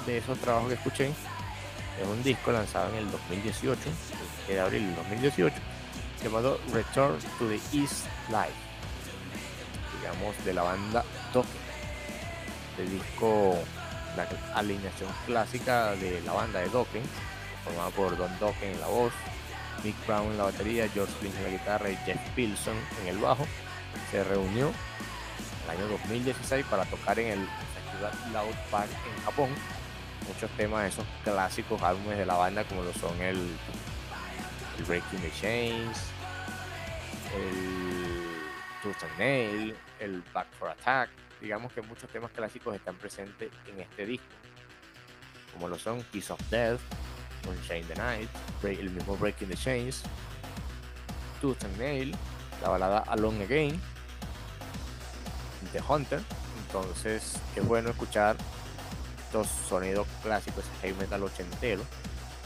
[0.07, 3.81] de esos trabajos que escuché es un disco lanzado en el 2018,
[4.49, 5.57] de abril del 2018,
[6.23, 8.55] llamado Return to the East Live,
[9.99, 11.63] digamos de la banda Dokken.
[12.71, 13.59] Este disco,
[14.17, 17.03] la alineación clásica de la banda de Dokken,
[17.65, 19.13] formada por Don Dokken en la voz,
[19.85, 23.19] Mick Brown en la batería, George Lynch en la guitarra y Jeff Pilson en el
[23.19, 23.47] bajo,
[24.11, 24.71] se reunió
[25.65, 29.49] el año 2016 para tocar en el Festival Loud Park en Japón.
[30.29, 33.57] Muchos temas de esos clásicos álbumes de la banda como lo son el,
[34.79, 35.99] el Breaking the Chains,
[37.35, 38.39] el
[38.83, 41.11] Tooth and Nail, el Back for Attack.
[41.41, 44.27] Digamos que muchos temas clásicos están presentes en este disco,
[45.53, 46.81] como lo son Kiss of Death,
[47.69, 48.29] Shine the Night,
[48.63, 50.03] el mismo Breaking the Chains,
[51.41, 52.15] Tooth and Nail,
[52.63, 53.81] la balada Alone Again,
[55.73, 56.21] The Hunter.
[56.67, 58.37] Entonces es bueno escuchar
[59.25, 61.83] estos sonidos clásicos, ese heavy metal ochentero,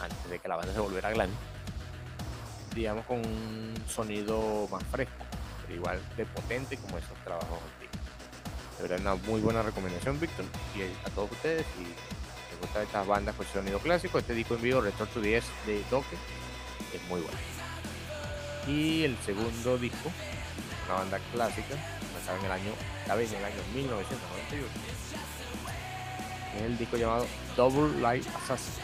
[0.00, 1.30] antes de que la banda se volviera glam.
[2.76, 5.24] Digamos con un sonido más fresco,
[5.62, 7.96] pero igual de potente como esos trabajos antiguos.
[8.76, 10.44] De verdad, una muy buena recomendación, Víctor,
[10.76, 11.64] y a todos ustedes.
[11.74, 15.44] Si les gustan estas bandas con sonido clásico, este disco en vivo, Return to 10
[15.66, 16.16] de Doque,
[16.92, 17.38] es muy bueno.
[18.68, 20.12] Y el segundo disco,
[20.84, 21.76] una banda clásica,
[22.12, 22.72] lanzado en el año,
[23.06, 24.66] en el año 1998.
[26.56, 28.80] Es el disco llamado Double Light Assassins,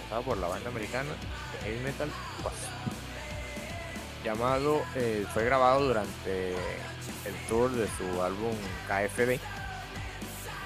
[0.00, 1.10] lanzado por la banda americana
[1.52, 2.10] de heavy metal
[2.42, 2.91] Wasp.
[4.24, 8.54] Llamado, eh, fue grabado durante el tour de su álbum
[8.86, 9.40] KFD,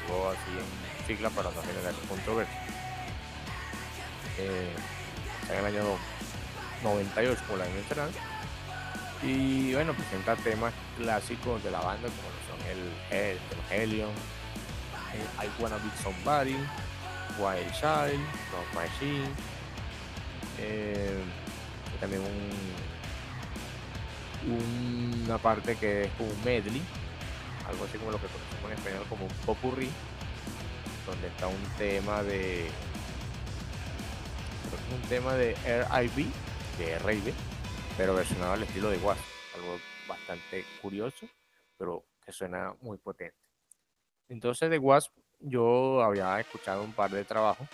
[0.09, 2.67] luego así en sigla para no generar controversia.
[4.39, 4.75] Eh,
[5.51, 5.83] en el año
[6.83, 8.11] 98, como la mencionado
[9.23, 14.11] y bueno, presenta temas clásicos de la banda como son el, el, el Helion,
[15.13, 16.57] el I Wanna Be Somebody,
[17.39, 18.21] Wild Child,
[18.53, 19.29] Rock Machine,
[20.59, 21.19] eh,
[21.99, 22.96] también un,
[24.47, 26.83] una parte que es un medley,
[27.69, 29.91] algo así como lo que conocemos en español como un popurrí,
[31.07, 32.71] donde está un tema de
[34.95, 36.27] un tema de RIB,
[36.79, 37.33] de R&B
[37.97, 39.21] pero versionado al estilo de Wasp,
[39.55, 41.27] algo bastante curioso,
[41.79, 43.37] pero que suena muy potente.
[44.29, 47.67] Entonces de Wasp yo había escuchado un par de trabajos,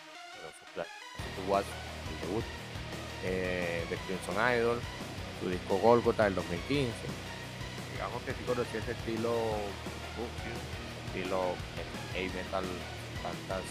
[0.77, 1.67] de Wasp,
[2.21, 2.45] debut,
[3.25, 4.81] eh, de Crimson Idol,
[5.43, 6.93] su disco Golgotha del 2015.
[7.93, 9.33] Digamos que sí conocí ese estilo,
[11.07, 11.55] estilo
[12.13, 12.65] heavy metal,
[13.23, 13.65] tantas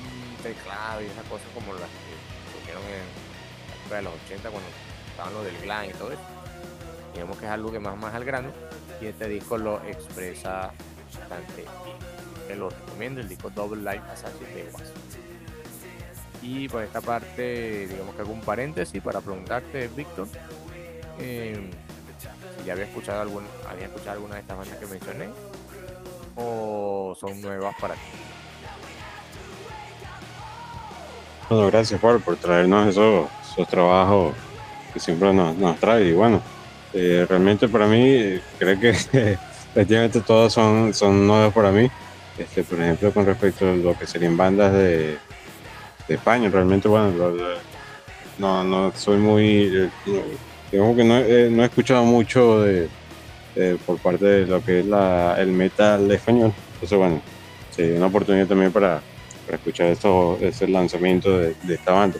[0.00, 2.14] mm, teclados y esas cosas como las que
[2.52, 4.68] surgieron en la de los 80 cuando
[5.10, 6.22] estaban los del glam y todo eso.
[7.14, 8.50] Digamos que es algo que más más al grano
[9.00, 10.72] y este disco lo expresa
[11.18, 11.96] bastante bien.
[12.46, 15.29] que lo recomiendo, el disco Double Life Assassin de.
[16.42, 20.26] Y por esta parte, digamos que hago un paréntesis para preguntarte, Víctor,
[21.18, 21.70] eh,
[22.64, 25.28] ya había escuchado, algún, había escuchado alguna de estas bandas que mencioné
[26.36, 28.00] o son nuevas para ti.
[31.48, 34.34] Bueno, gracias Pablo por traernos esos, esos trabajos
[34.92, 36.06] que siempre nos, nos trae.
[36.06, 36.40] Y bueno,
[36.92, 38.90] eh, realmente para mí creo que
[39.74, 41.90] efectivamente todos son, son nuevos para mí.
[42.38, 45.18] Este, por ejemplo, con respecto a lo que serían bandas de,
[46.10, 47.12] de España, realmente bueno,
[48.36, 49.90] no, no soy muy, eh,
[50.72, 52.88] digamos que no, eh, no he escuchado mucho de,
[53.86, 56.52] por parte de lo que es la, el metal español.
[56.74, 57.22] Entonces bueno,
[57.70, 59.00] sería una oportunidad también para,
[59.46, 62.18] para escuchar estos, ese lanzamiento de, esta banda.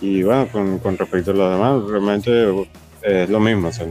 [0.00, 2.66] Y bueno, con, respecto a los demás, realmente
[3.02, 3.86] es lo mismo, o sea,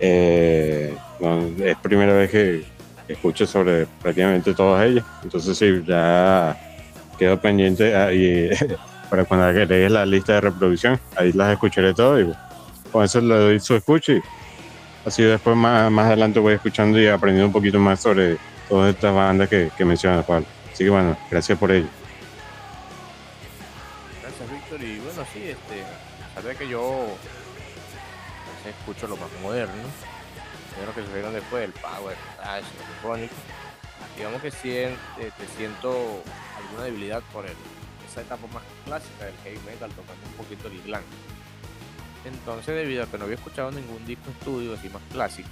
[0.00, 2.64] eh, no- es primera vez que
[3.06, 6.56] escucho sobre prácticamente todas ellas, entonces sí, ya
[7.18, 8.50] quedo pendiente ahí,
[9.10, 12.32] para cuando agregues la lista de reproducción, ahí las escucharé todas y
[12.90, 14.22] con eso le doy su escucha y
[15.04, 18.36] así después más, más adelante voy escuchando y aprendiendo un poquito más sobre
[18.68, 20.46] todas estas bandas que, que mencionas, Pablo.
[20.72, 21.86] Así que bueno, gracias por ello.
[24.22, 24.82] Gracias, Víctor.
[24.82, 27.06] Y bueno, sí, este, de que yo
[28.68, 29.72] escucho lo más moderno,
[30.72, 32.64] primero que surgieron después del power, el thrash,
[33.22, 33.30] el
[34.16, 36.22] digamos que sien- eh, te siento
[36.66, 37.52] alguna debilidad por el-
[38.10, 41.02] esa etapa más clásica del heavy metal, tocando un poquito el glam.
[42.24, 45.48] Entonces, debido a que no había escuchado ningún disco estudio así más clásico,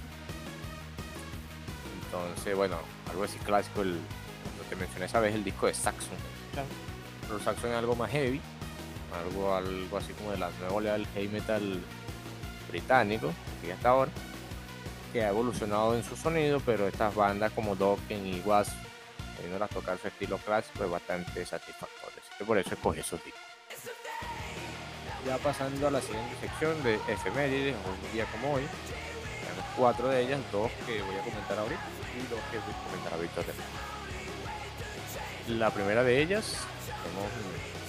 [2.05, 2.77] entonces, bueno,
[3.09, 3.97] algo así clásico, el,
[4.43, 6.17] cuando te mencioné esa vez el disco de Saxon,
[7.21, 8.41] pero Saxon es algo más heavy,
[9.25, 11.81] algo, algo así como de la nueva oleada del heavy metal
[12.69, 14.11] británico, que hasta ahora,
[15.13, 18.39] que ha evolucionado en su sonido, pero estas bandas como Dokken y
[19.53, 22.19] A tocar su estilo clásico, es bastante satisfactorio.
[22.19, 23.41] Así que por eso escogí esos discos.
[25.25, 28.63] Ya pasando a la siguiente sección de efemérides, un día como hoy,
[29.39, 31.81] tenemos cuatro de ellas, dos que voy a comentar ahorita
[32.15, 33.67] y dos que voy a comentar a Víctor después.
[35.47, 36.57] La primera de ellas,
[37.03, 37.31] tenemos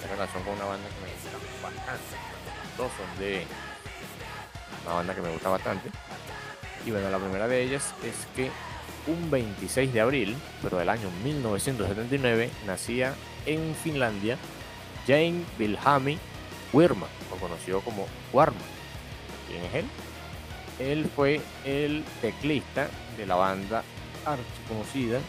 [0.03, 1.31] en relación con una banda que me gusta
[1.63, 2.15] bastante.
[2.77, 3.45] Dos son de
[4.85, 5.89] una banda que me gusta bastante.
[6.85, 8.49] Y bueno, la primera de ellas es que
[9.07, 14.37] un 26 de abril, pero del año 1979, nacía en Finlandia
[15.05, 16.17] Jane Wilhelmi
[16.73, 18.61] Wirman, o conocido como Warman.
[19.47, 19.85] ¿Quién es él?
[20.79, 23.83] Él fue el teclista de la banda
[24.25, 25.19] archiconocida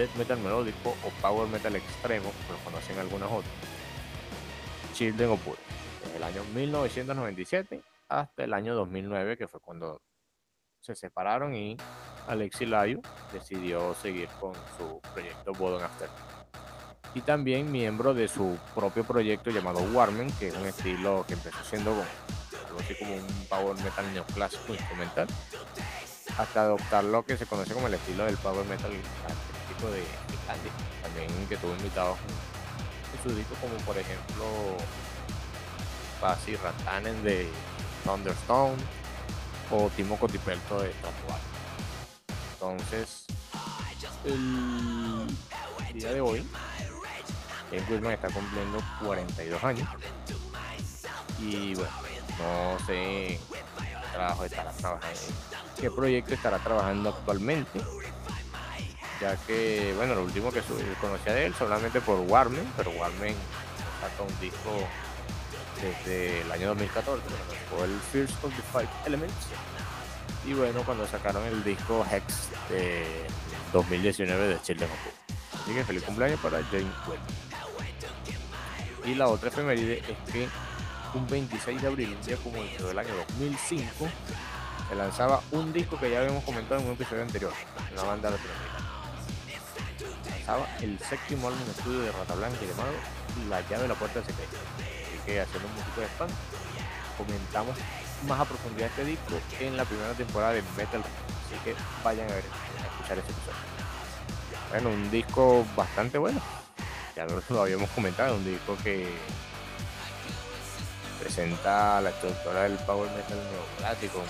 [0.00, 3.52] death metal melódico o power metal extremo, lo conocen algunas otras,
[4.94, 5.40] Children of
[6.04, 10.00] desde el año 1997 hasta el año 2009, que fue cuando
[10.80, 11.76] se separaron y
[12.26, 13.02] Alexi Layu
[13.32, 16.08] decidió seguir con su proyecto Bodom After.
[17.14, 21.62] Y también miembro de su propio proyecto llamado Warmen, que es un estilo que empezó
[21.64, 25.26] siendo algo así como un power metal neoclásico instrumental,
[26.38, 30.72] hasta adoptar lo que se conoce como el estilo del power metal característico de Finlandia.
[31.02, 32.16] También que tuvo invitados
[33.12, 34.44] en sus discos como por ejemplo
[36.20, 37.48] Pasi Ratanen de
[38.04, 38.99] Thunderstone
[39.70, 41.40] o Timo Kotipelto de Tatuar.
[42.54, 43.26] Entonces,
[44.24, 45.26] el
[45.94, 46.46] día de hoy,
[47.70, 49.88] James Whitman está cumpliendo 42 años
[51.38, 51.90] y bueno,
[52.38, 53.40] no sé
[53.78, 55.16] qué trabajo estará trabajando,
[55.80, 57.80] qué proyecto estará trabajando actualmente
[59.20, 60.62] ya que, bueno, lo último que
[61.00, 63.34] conocía de él solamente por Warmen, pero Warmen
[64.00, 64.70] saca un disco
[65.82, 67.22] desde el año 2014,
[67.70, 69.34] fue el First of the Five Elements.
[70.46, 73.04] Y bueno, cuando sacaron el disco Hex de
[73.72, 74.88] 2019 de Bodom.
[75.62, 77.20] Así que feliz cumpleaños para Jane Webb.
[79.06, 80.48] Y la otra efeméride es que
[81.14, 84.08] un 26 de abril, un día como el del año 2005,
[84.88, 87.52] se lanzaba un disco que ya habíamos comentado en un episodio anterior,
[87.92, 88.90] una banda latinoamericana
[90.40, 92.92] lanzaba el séptimo álbum de estudio de Rata Blanca llamado
[93.48, 94.99] La llave de la puerta secreta.
[95.30, 96.28] Que haciendo un poquito de spam,
[97.16, 97.76] comentamos
[98.26, 101.00] más a profundidad este disco en la primera temporada de Metal.
[101.00, 103.56] Así que vayan a ver, a escuchar ese episodio.
[104.70, 106.42] Bueno, un disco bastante bueno.
[107.14, 109.06] Ya lo, habíamos comentado, un disco que
[111.20, 114.24] presenta la estructura del power metal neoclásico como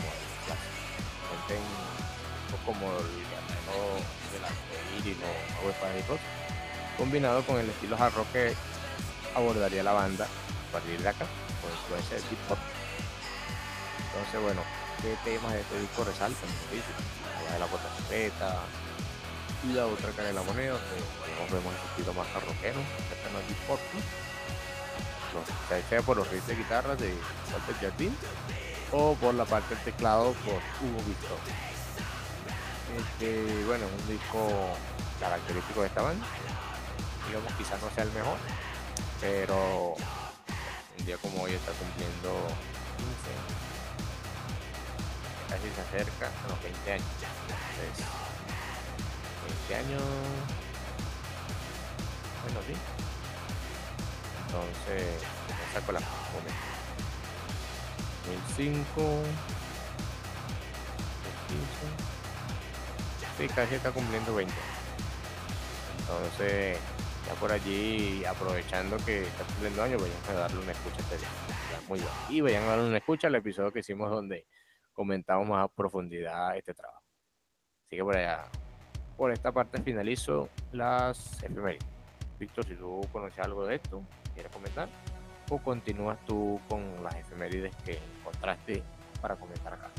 [1.57, 3.97] un poco como el guerrero
[4.33, 4.49] de la
[5.03, 5.17] y
[5.65, 6.21] o Huepa
[6.99, 8.55] combinado con el estilo hard rock que
[9.35, 10.29] abordaría la banda
[10.71, 11.27] partir de acá,
[11.61, 12.59] con influencia de hip hop.
[14.07, 14.63] Entonces, bueno,
[15.03, 16.49] ¿qué temas de este disco resaltan?
[17.47, 17.67] La de la
[17.99, 18.63] secreta,
[19.65, 23.39] y la otra cara de la moneda, donde nos vemos un poquito más arroqueros, cercano
[23.39, 23.81] al Discord,
[25.89, 27.15] sea por los riffs de guitarras de
[27.53, 28.17] Walter Jardín
[28.93, 31.39] o por la parte del teclado por Hugo Víctor.
[32.97, 34.49] Este, bueno, un disco
[35.21, 36.27] característico de esta banda.
[37.29, 38.37] Digamos, quizás no sea el mejor,
[39.21, 39.95] pero
[41.01, 42.31] un día como hoy está cumpliendo
[43.01, 43.33] 15,
[45.49, 47.07] casi se acerca a los 20 años.
[47.49, 48.05] Entonces,
[49.69, 50.03] 20 años,
[52.45, 52.75] bueno, sí.
[54.47, 56.01] Entonces, me saco la
[58.27, 59.25] 2005,
[61.49, 62.11] 15
[63.39, 64.53] sí, casi está cumpliendo 20.
[66.01, 66.79] Entonces,
[67.39, 71.17] por allí, aprovechando que está cumpliendo años, vayan a darle una escucha este
[71.89, 72.11] Muy bien.
[72.29, 74.47] Y vayan a darle una escucha al episodio que hicimos donde
[74.93, 77.03] comentamos más profundidad este trabajo.
[77.87, 78.45] Así que por allá,
[79.17, 81.87] por esta parte finalizo las efemérides.
[82.39, 84.03] Víctor, si tú conoces algo de esto,
[84.35, 84.89] quieres comentar,
[85.51, 88.83] o continúas tú con las efemérides que encontraste
[89.21, 89.91] para comentar acá.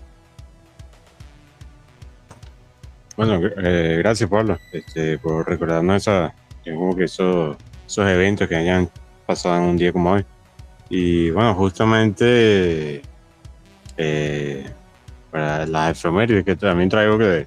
[3.18, 6.34] Bueno, eh, gracias Pablo este, por recordarnos esa,
[6.66, 8.90] como que esos, esos eventos que hayan
[9.26, 10.26] pasado en un día como hoy.
[10.90, 13.02] Y bueno, justamente
[13.98, 14.70] eh,
[15.32, 17.46] para las efemérides que también traigo que,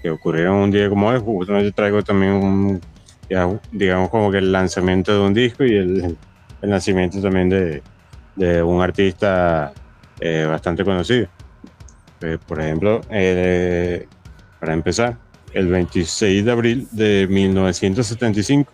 [0.00, 2.80] que ocurrieron un día como hoy, justamente traigo también un,
[3.72, 6.16] digamos como que el lanzamiento de un disco y el,
[6.62, 7.82] el nacimiento también de,
[8.36, 9.72] de un artista
[10.20, 11.28] eh, bastante conocido.
[12.46, 13.00] por ejemplo,
[14.60, 15.18] para empezar,
[15.54, 18.70] el 26 de abril de 1975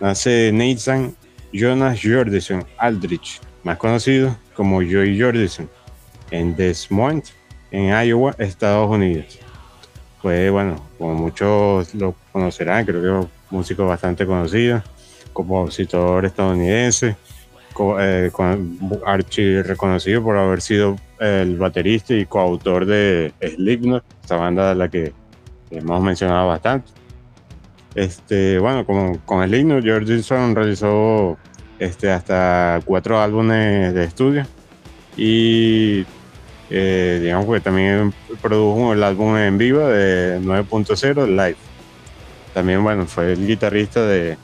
[0.00, 1.14] nace Nathan
[1.52, 5.68] Jonas Jordison Aldrich, más conocido como Joey Jordison,
[6.30, 7.34] en Des Moines,
[7.70, 9.38] en Iowa, Estados Unidos.
[10.20, 14.82] Fue, bueno, como muchos lo conocerán, creo que es un músico bastante conocido,
[15.32, 17.16] compositor estadounidense,
[18.00, 18.30] eh,
[19.04, 24.88] archi reconocido por haber sido el baterista y coautor de Slipknot, esta banda de la
[24.88, 25.12] que
[25.78, 26.90] hemos mencionado bastante.
[27.94, 31.38] Este, bueno, con, con el himno, George Wilson realizó
[31.78, 34.46] este, hasta cuatro álbumes de estudio
[35.16, 36.04] y
[36.70, 38.12] eh, digamos que también
[38.42, 41.56] produjo el álbum en vivo de 9.0 Live.
[42.52, 44.36] También, bueno, fue el guitarrista de,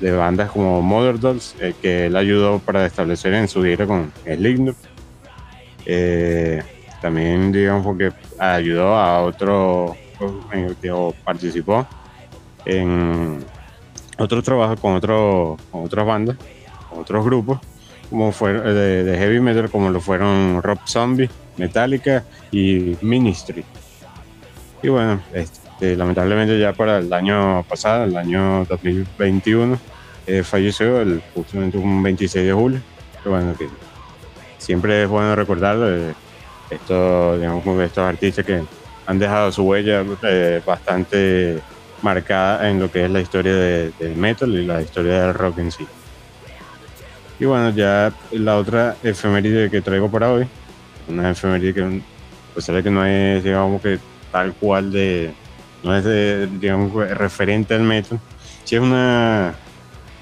[0.00, 4.12] de bandas como Mother Dolls, eh, que él ayudó para establecer en su gira con
[4.26, 4.74] himno.
[5.86, 6.62] Eh,
[7.00, 9.96] también, digamos, porque ayudó a otro,
[10.52, 10.92] en el que
[11.24, 11.86] participó
[12.64, 13.44] en
[14.18, 16.36] otros trabajos con, otro, con otras bandas,
[16.90, 17.60] con otros grupos,
[18.10, 23.64] como fue de, de, heavy metal, como lo fueron Rob Zombie, Metallica y Ministry.
[24.82, 29.78] Y bueno, este, lamentablemente ya para el año pasado, el año 2021,
[30.26, 32.80] eh, falleció el, justamente un 26 de julio.
[33.18, 33.68] Pero bueno, que
[34.58, 36.14] siempre es bueno recordar eh,
[36.70, 38.62] esto, digamos, estos artistas que
[39.06, 41.60] han dejado su huella eh, bastante
[42.02, 45.70] marcada en lo que es la historia del metal y la historia del rock en
[45.70, 45.86] sí.
[47.38, 50.46] Y bueno, ya la otra efeméride que traigo para hoy,
[51.08, 52.00] una efeméride que,
[52.54, 53.98] pues que no es, digamos que
[54.32, 55.32] tal cual de,
[55.82, 58.18] no es de, digamos, referente al metal,
[58.64, 59.54] sí es una,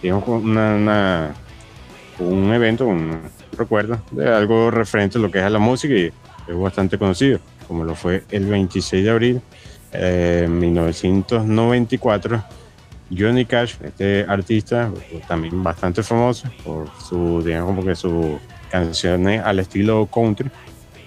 [0.02, 1.34] digamos, una,
[2.18, 3.22] un evento, un
[3.56, 6.12] recuerdo de algo referente a lo que es a la música y
[6.48, 9.42] es bastante conocido como lo fue el 26 de abril
[9.94, 12.44] de eh, 1994.
[13.16, 14.90] Johnny Cash, este artista
[15.28, 20.50] también bastante famoso por su, digamos, como sus canciones al estilo country,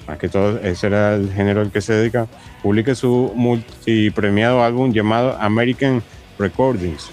[0.07, 2.27] más que todo ese era el género al que se dedica,
[2.61, 6.01] publica su multipremiado álbum llamado American
[6.39, 7.09] Recordings,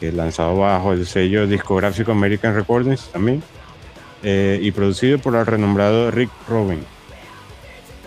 [0.00, 3.42] que es lanzado bajo el sello discográfico American Recordings también,
[4.22, 6.80] eh, y producido por el renombrado Rick Rubin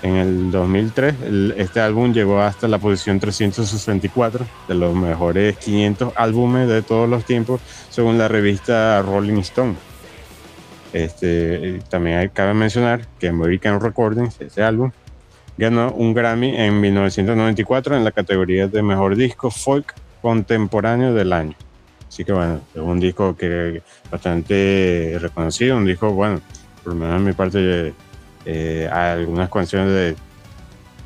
[0.02, 1.16] en el 2003.
[1.58, 7.26] este álbum llegó hasta la posición 364 de los mejores 500 álbumes de todos los
[7.26, 9.76] tiempos, según la revista Rolling Stone.
[10.94, 14.92] Este, también cabe mencionar que American Recordings, ese álbum,
[15.58, 21.56] ganó un Grammy en 1994 en la categoría de mejor disco folk contemporáneo del año.
[22.08, 26.42] Así que bueno, es un disco que bastante reconocido, un disco, bueno,
[26.84, 27.94] por lo menos en mi parte
[28.46, 30.16] eh, algunas canciones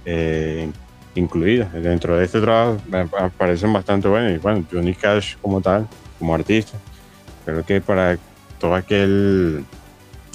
[0.06, 0.70] eh,
[1.16, 3.06] incluidas dentro de este trabajo me
[3.38, 5.88] parecen bastante buenas y bueno Johnny Cash como tal
[6.20, 6.78] como artista
[7.46, 8.18] creo que para
[8.60, 9.66] todo aquel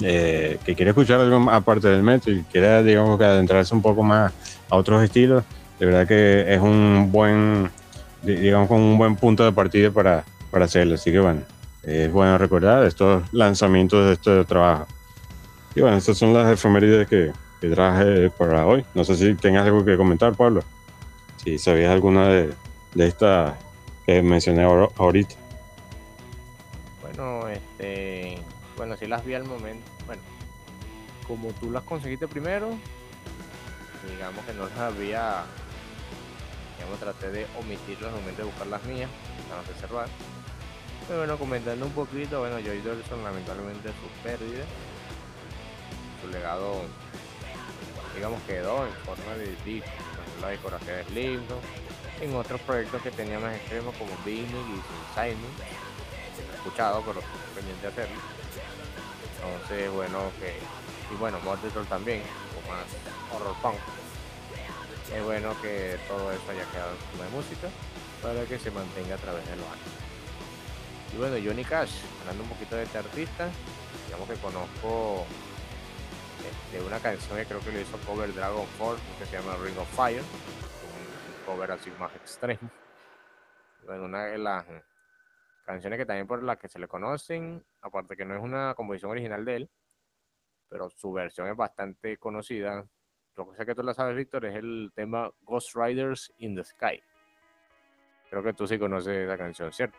[0.01, 4.03] eh, que quiere escuchar algo aparte del metal y quiera digamos que adentrarse un poco
[4.03, 4.33] más
[4.69, 5.43] a otros estilos
[5.79, 7.69] de verdad que es un buen
[8.23, 10.95] digamos, con un buen punto de partida para, para hacerlo.
[10.95, 11.41] Así que bueno,
[11.83, 14.87] es bueno recordar estos lanzamientos de este trabajo.
[15.75, 17.31] Y bueno, estas son las efemérides que,
[17.61, 18.85] que traje para hoy.
[18.93, 20.63] No sé si tengas algo que comentar, Pablo.
[21.43, 22.53] Si sabías alguna de,
[22.93, 23.55] de estas
[24.05, 25.35] que mencioné ahorita.
[27.01, 28.37] Bueno, este,
[28.75, 29.89] bueno, si las vi al momento.
[30.05, 30.21] Bueno,
[31.27, 32.77] como tú las conseguiste primero,
[34.09, 35.43] digamos que no las había,
[36.77, 39.09] digamos, traté de omitirlas al momento de buscar las mías,
[39.49, 40.07] para reservar.
[41.07, 44.63] Pero bueno, comentando un poquito, bueno, Joy Dorison lamentablemente su pérdida,
[46.21, 46.83] su legado,
[48.15, 49.89] digamos, quedó en forma de disco,
[50.41, 51.59] la decoración es lindo,
[52.19, 54.81] en otros proyectos que tenía más extremos como Vinyl y
[55.13, 55.51] Simon,
[56.35, 57.21] que he escuchado, pero
[57.55, 58.21] pendiente de hacerlo.
[59.43, 60.55] Entonces, bueno, que
[61.11, 62.21] y bueno, Mortal también,
[62.55, 62.85] o más
[63.33, 63.75] horror.
[65.13, 67.67] Es bueno que todo eso haya quedado en forma de música
[68.23, 70.01] para que se mantenga a través de los años.
[71.13, 71.91] Y bueno, Johnny Cash,
[72.21, 73.49] hablando un poquito de este artista,
[74.05, 75.25] digamos que conozco
[76.71, 79.77] de una canción que creo que le hizo cover Dragon Force, que se llama Ring
[79.77, 82.69] of Fire, un cover así más extremo.
[83.85, 84.65] Bueno, una de las
[85.65, 89.11] canciones que también por las que se le conocen, aparte que no es una composición
[89.11, 89.69] original de él,
[90.69, 92.85] pero su versión es bastante conocida.
[93.35, 96.63] Lo que sé que tú la sabes, Víctor, es el tema Ghost Riders in the
[96.63, 97.01] Sky.
[98.29, 99.97] Creo que tú sí conoces esa canción, ¿cierto?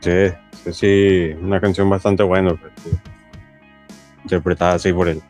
[0.00, 0.32] Sí,
[0.72, 2.54] sí, una canción bastante buena,
[4.22, 5.22] interpretada así por él.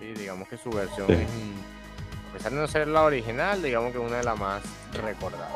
[0.00, 1.28] Sí, digamos que su versión es,
[2.30, 4.62] a pesar de no ser la original, digamos que una de las más
[4.92, 5.52] recordadas.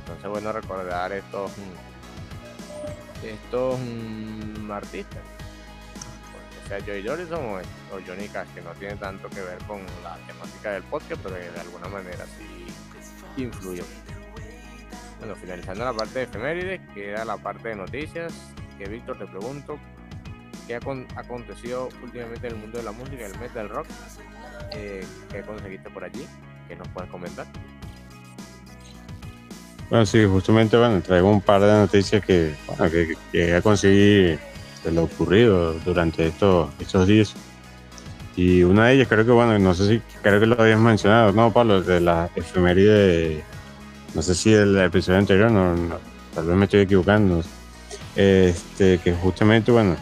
[0.00, 1.52] Entonces, bueno, recordar estos
[3.22, 5.22] estos mm, artistas,
[6.64, 9.80] o sea Joy Jordan o, o, Johnny Cash, que no tiene tanto que ver con
[10.02, 13.84] la temática del podcast, pero de alguna manera sí influyó.
[15.18, 18.32] Bueno, finalizando la parte de efemérides, queda la parte de noticias,
[18.78, 19.78] que Víctor te pregunto,
[20.68, 20.80] ¿qué ha
[21.16, 23.86] acontecido últimamente en el mundo de la música, el metal rock?
[24.72, 26.26] Eh, ¿Qué conseguiste por allí?
[26.68, 27.46] ¿Qué nos puedes comentar?
[29.88, 34.38] Bueno, sí, justamente bueno, traigo un par de noticias que, bueno, que, que conseguí
[34.84, 37.34] de lo ocurrido durante estos, estos días.
[38.36, 41.32] Y una de ellas creo que, bueno, no sé si creo que lo habías mencionado,
[41.32, 41.82] ¿no, Pablo?
[41.82, 43.42] De la efeméride,
[44.14, 45.98] no sé si del episodio anterior, no,
[46.34, 47.42] tal vez me estoy equivocando.
[48.14, 49.96] Este, que justamente, bueno,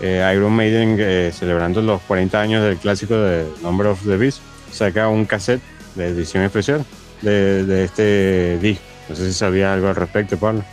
[0.00, 4.40] eh, Iron Maiden, eh, celebrando los 40 años del clásico de Number of the Beast,
[4.70, 5.62] saca un cassette
[5.94, 6.84] de edición especial
[7.22, 8.84] de, de este disco.
[9.08, 10.60] No sé si sabía algo al respecto, Pablo.
[10.60, 10.66] De.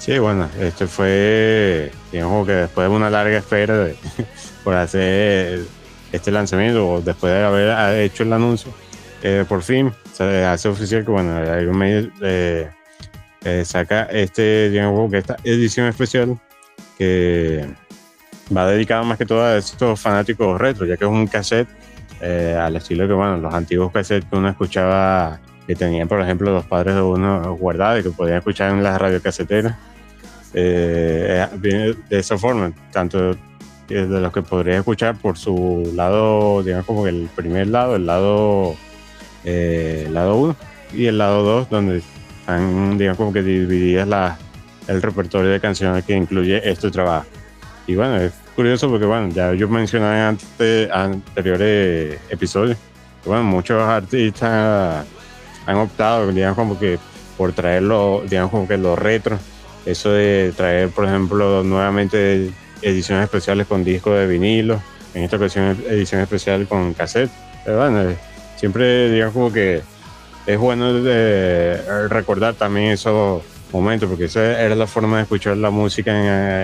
[0.00, 3.88] Sí, bueno, este fue, digamos que después de una larga espera
[4.64, 5.62] por hacer
[6.12, 8.72] este lanzamiento, o después de haber hecho el anuncio,
[9.22, 12.70] eh, por fin se hace oficial que, bueno, Iron Maiden eh,
[13.44, 16.38] eh, saca este, digamos esta edición especial
[16.96, 17.66] que
[18.56, 21.68] va dedicado más que todo a estos fanáticos retro, ya que es un cassette
[22.22, 26.50] eh, al estilo que, bueno, los antiguos cassettes que uno escuchaba, que tenían, por ejemplo,
[26.50, 29.76] los padres de uno guardados y que podían escuchar en las radiocaseteras.
[30.54, 33.36] Eh, viene de esa forma, tanto
[33.86, 38.76] de los que podría escuchar por su lado, digamos como el primer lado, el lado
[39.46, 40.56] eh, lado 1
[40.92, 42.02] y el lado 2, donde
[42.40, 44.38] están, digamos, como que divididas la,
[44.88, 47.26] el repertorio de canciones que incluye este trabajo.
[47.86, 52.76] Y bueno, es curioso porque, bueno, ya yo mencioné antes, anteriores episodios,
[53.22, 55.06] que, bueno, muchos artistas
[55.66, 56.98] han optado, digamos, como que
[57.36, 59.38] por traerlo, digamos, como que lo retro.
[59.84, 62.50] Eso de traer, por ejemplo, nuevamente
[62.82, 64.82] ediciones especiales con discos de vinilo,
[65.14, 67.30] en esta ocasión edición especial con cassette.
[67.64, 68.16] Pero bueno,
[68.56, 69.82] siempre, digamos, como que
[70.46, 73.42] es bueno de recordar también esos
[73.72, 76.12] momento, porque esa era la forma de escuchar la música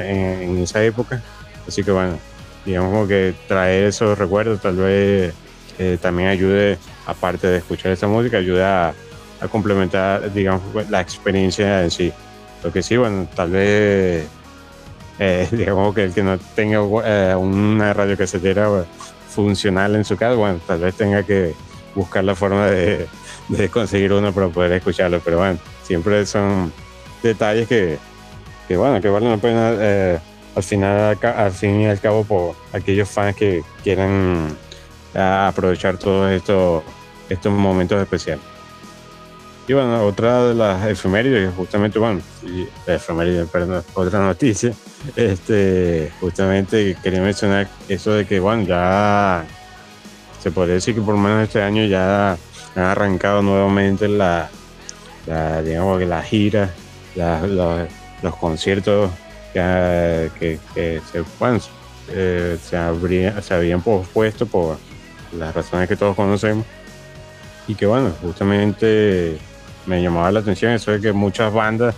[0.08, 1.22] en, esa época.
[1.66, 2.18] Así que bueno,
[2.64, 5.34] digamos que traer esos recuerdos tal vez
[5.78, 8.94] eh, también ayude, aparte de escuchar esa música, ayude a,
[9.50, 12.12] complementar, digamos, la experiencia en sí.
[12.62, 14.24] Lo que sí, bueno, tal vez,
[15.18, 18.84] eh, digamos que el que no tenga eh, una radio casetera
[19.28, 21.54] funcional en su casa, bueno, tal vez tenga que
[21.94, 23.08] buscar la forma de,
[23.70, 26.72] conseguir uno para poder escucharlo, pero bueno, siempre son
[27.22, 27.98] detalles que,
[28.68, 30.18] que bueno, que valen la pena eh,
[30.54, 34.56] al final, al fin y al cabo por aquellos fans que quieran
[35.14, 36.82] aprovechar todos estos,
[37.28, 38.44] estos momentos especiales.
[39.68, 42.20] Y bueno, otra de las efemérides, justamente, bueno,
[42.86, 44.72] efemérides, perdón, otra noticia,
[45.14, 49.46] este, justamente quería mencionar eso de que, bueno, ya
[50.42, 52.32] se podría decir que por lo menos este año ya
[52.74, 54.50] han arrancado nuevamente la,
[55.64, 56.70] digamos que la gira,
[57.14, 59.10] los, conciertos
[59.52, 61.60] que, se, bueno,
[62.08, 64.78] eh, se, se habían pospuesto por
[65.36, 66.66] las razones que todos conocemos.
[67.68, 69.38] Y que bueno, justamente
[69.86, 71.94] me llamaba la atención eso de que muchas bandas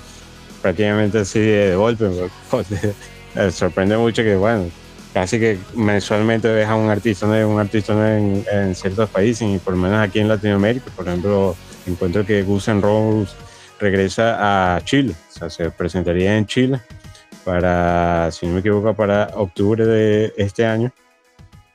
[0.60, 2.08] prácticamente así de golpe,
[3.34, 4.70] me sorprende mucho que bueno,
[5.14, 10.00] casi que mensualmente a un artista un artista en, ciertos países y por lo menos
[10.00, 13.36] aquí en Latinoamérica, por ejemplo, encuentro que Guns N' Roses
[13.78, 16.80] regresa a Chile, o sea, se presentaría en Chile
[17.44, 20.92] para, si no me equivoco, para octubre de este año,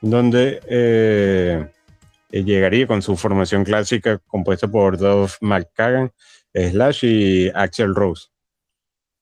[0.01, 1.65] donde eh,
[2.31, 6.11] eh, llegaría con su formación clásica compuesta por Dove McCagan,
[6.53, 8.27] Slash y Axel Rose.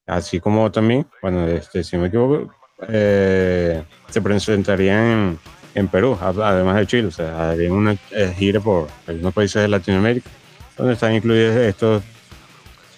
[0.08, 2.52] Así como también, bueno, este, si me equivoco,
[2.88, 5.40] eh, se presentarían
[5.74, 7.08] en, Perú, además de Chile.
[7.08, 10.30] O sea, harían una eh, gira por algunos países de Latinoamérica,
[10.78, 12.04] donde están incluidos estos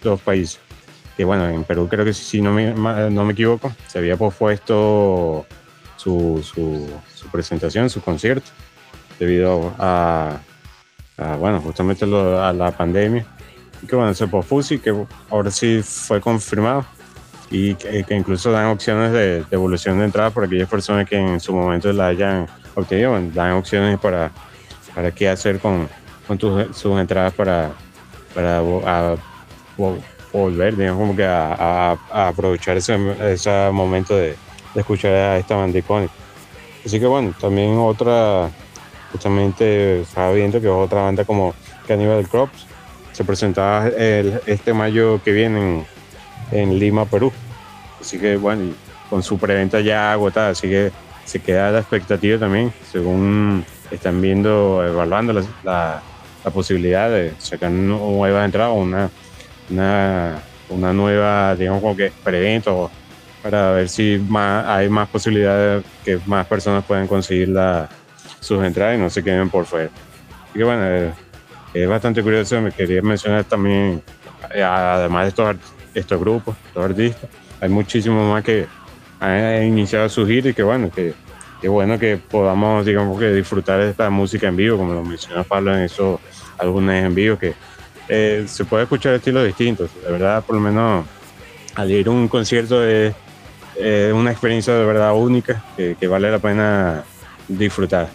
[0.02, 0.60] dos países.
[1.18, 5.46] Que bueno, en Perú creo que si no me, no me equivoco, se había pospuesto
[5.98, 8.50] su, su, su presentación, su concierto
[9.20, 10.40] debido a,
[11.38, 13.26] bueno, justamente a la pandemia.
[13.82, 14.96] Y que bueno, se pospuso y que
[15.30, 16.86] ahora sí fue confirmado.
[17.52, 21.54] Y que, incluso dan opciones de devolución de entrada por aquellas personas que en su
[21.54, 23.20] momento la hayan obtenido.
[23.34, 24.32] dan opciones para,
[24.94, 25.90] para qué hacer con,
[26.28, 27.72] con sus entradas para,
[28.36, 28.62] para
[30.32, 32.98] volver, digamos, como que a, aprovechar ese,
[33.32, 34.36] ese momento de,
[34.74, 36.14] de, escuchar a esta banda icónica.
[36.86, 38.50] Así que bueno, también otra
[39.12, 41.54] justamente estaba viendo que otra banda como
[41.88, 42.68] Cannibal Crops
[43.12, 45.86] se presentaba el, este mayo que viene en,
[46.52, 47.32] Lima, Perú.
[48.00, 48.74] Así que bueno,
[49.10, 50.92] con su preventa ya agotada, así que
[51.26, 56.02] se queda la expectativa también, según están viendo, evaluando la, la,
[56.52, 59.10] posibilidad de sacar nuevas entradas o una,
[59.70, 60.40] una,
[60.70, 62.72] una, nueva, digamos, como que preventa
[63.44, 67.88] para ver si más, hay más posibilidades que más personas puedan conseguir la,
[68.40, 69.90] sus entradas y no se queden por fuera.
[70.56, 71.14] Y bueno,
[71.74, 74.02] es bastante curioso, me quería mencionar también,
[74.54, 75.56] eh, además de estos,
[75.94, 77.30] estos grupos, estos artistas,
[77.62, 78.68] hay muchísimos más que
[79.20, 81.14] han iniciado su gira y que bueno, que,
[81.68, 85.76] bueno que podamos, digamos, que disfrutar de esta música en vivo, como lo mencionó Pablo
[85.76, 86.20] en esos
[86.58, 87.54] álbumes en vivo, que
[88.08, 89.90] eh, se puede escuchar estilos distintos.
[90.04, 91.06] De verdad, por lo menos
[91.76, 93.14] al ir a un concierto es
[94.14, 97.04] una experiencia de verdad única que, que vale la pena
[97.48, 98.10] disfrutar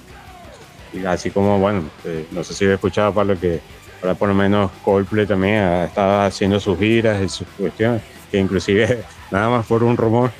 [1.06, 3.60] así como, bueno, eh, no sé si he escuchado, Pablo, que
[4.04, 8.38] ahora por lo menos Coldplay también ha estado haciendo sus giras y sus cuestiones, que
[8.38, 10.30] inclusive, nada más por un rumor,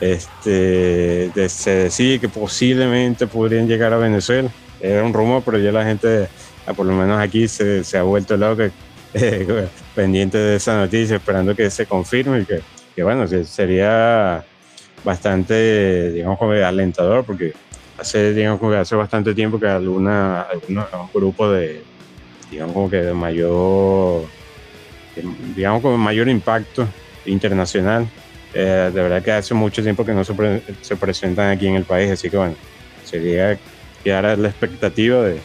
[0.00, 4.48] este, se decía que posiblemente podrían llegar a Venezuela.
[4.80, 6.28] Era un rumor, pero ya la gente,
[6.66, 8.70] ah, por lo menos aquí, se, se ha vuelto loca,
[9.14, 12.62] eh, pendiente de esa noticia, esperando que se confirme y que,
[12.96, 14.42] que bueno, que sería
[15.04, 17.52] bastante, digamos, alentador, porque
[17.98, 21.82] hace, digamos, hace bastante tiempo que alguna, algunos grupo de,
[22.50, 24.24] digamos, como que de mayor,
[25.54, 26.86] digamos, con mayor impacto
[27.26, 28.06] internacional.
[28.52, 30.34] Eh, de verdad que hace mucho tiempo que no se,
[30.80, 32.56] se, presentan aquí en el país, así que bueno,
[33.04, 33.56] sería
[34.02, 35.40] quedar a la expectativa de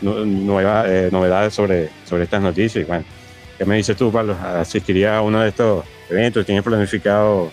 [0.00, 2.86] nueva, eh, novedades sobre, sobre estas noticias.
[2.86, 3.04] Bueno,
[3.58, 4.36] ¿qué me dices tú, Pablo?
[4.42, 6.46] ¿Asistiría a uno de estos eventos?
[6.46, 7.52] ¿Tienes planificado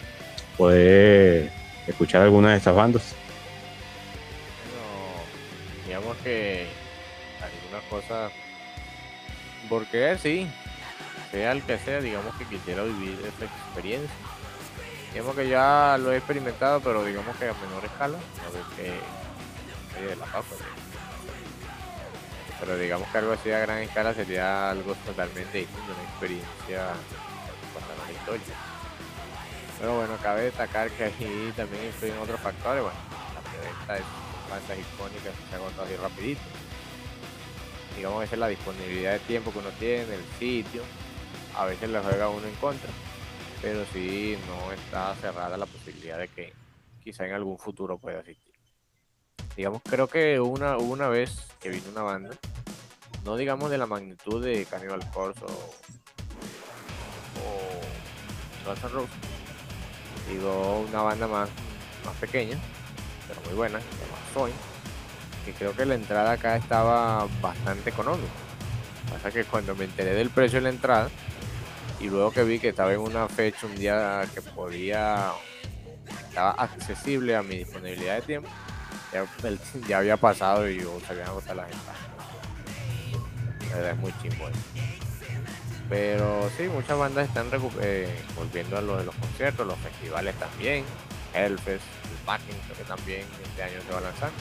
[0.58, 1.52] poder
[1.86, 3.16] escuchar alguna de estas bandas?
[5.88, 6.18] que algunas
[7.89, 8.31] cosas,
[9.69, 10.49] porque sí,
[11.31, 14.15] sea el que sea, digamos que quisiera vivir esa experiencia.
[15.11, 20.05] Digamos que ya lo he experimentado, pero digamos que a menor escala, a ver que
[20.07, 20.55] de la papa.
[22.59, 26.93] Pero digamos que algo así a gran escala sería algo totalmente distinto, una experiencia
[27.73, 28.55] para la historia.
[29.80, 32.84] Pero bueno, cabe destacar que ahí también influyen otros factores.
[32.84, 32.97] Bueno,
[33.35, 34.03] la preventa es
[34.49, 36.41] bandas icónicas se agotado así rapidito.
[37.98, 40.84] Digamos que es la disponibilidad de tiempo que uno tiene, el sitio,
[41.56, 42.90] a veces le juega uno en contra,
[43.61, 46.53] pero sí no está cerrada la posibilidad de que
[47.03, 48.53] quizá en algún futuro pueda asistir.
[49.56, 52.36] Digamos, creo que una, una vez que vino una banda,
[53.26, 55.74] no digamos de la magnitud de Cannibal Corpse o,
[57.41, 57.78] o
[58.65, 59.10] Guns
[60.30, 61.49] digo una banda más,
[62.06, 62.57] más pequeña,
[63.28, 64.53] pero muy buena, se llama Soin,
[65.48, 68.28] que creo que la entrada acá estaba bastante económica.
[69.10, 71.10] Pasa que cuando me enteré del precio de la entrada
[72.02, 75.32] y luego que vi que estaba en una fecha, un día que podía,
[76.28, 78.49] estaba accesible a mi disponibilidad de tiempo,
[79.88, 82.02] ya, había pasado y yo se habían agotado las entradas.
[83.69, 84.49] La verdad es muy chimbo
[85.90, 87.48] Pero sí, muchas bandas están
[87.82, 90.84] eh, volviendo a lo de los conciertos, los festivales también.
[91.34, 94.32] Hellfest, el Packing, creo que también este año se va a lanzar.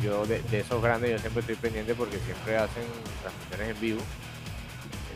[0.00, 2.84] Yo de, esos grandes yo siempre estoy pendiente porque siempre hacen
[3.20, 4.00] transmisiones en vivo.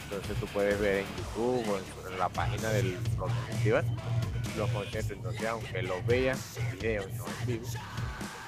[0.04, 2.96] Entonces tú puedes ver en YouTube o en, la página del
[3.48, 3.84] festival
[4.56, 5.12] los conciertos.
[5.12, 7.66] Entonces aunque los veas en video y no en vivo,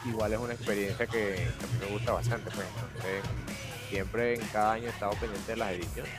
[0.06, 2.50] igual es una experiencia que, a mí me gusta bastante.
[2.50, 3.22] Pues entonces
[3.90, 6.12] siempre en cada año he estado pendiente de las ediciones.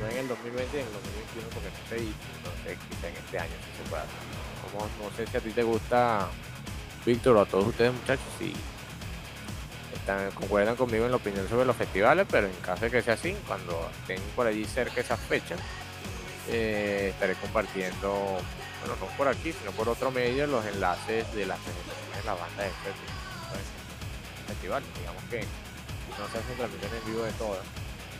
[0.00, 3.38] No en el 2020 en el 2021 porque no se hizo, entonces quizá en este
[3.38, 4.04] año se pueda
[4.74, 6.28] no sé si a ti te gusta,
[7.04, 8.52] Víctor, a todos ustedes muchachos, si
[10.06, 13.14] están, concuerdan conmigo en la opinión sobre los festivales, pero en caso de que sea
[13.14, 15.58] así, cuando estén por allí cerca esas fechas,
[16.48, 18.38] eh, estaré compartiendo,
[18.80, 22.34] bueno, no por aquí, sino por otro medio, los enlaces de las presentaciones de la
[22.34, 22.90] banda de este.
[24.56, 27.66] Digamos que no se hacen transmisiones en vivo de todas,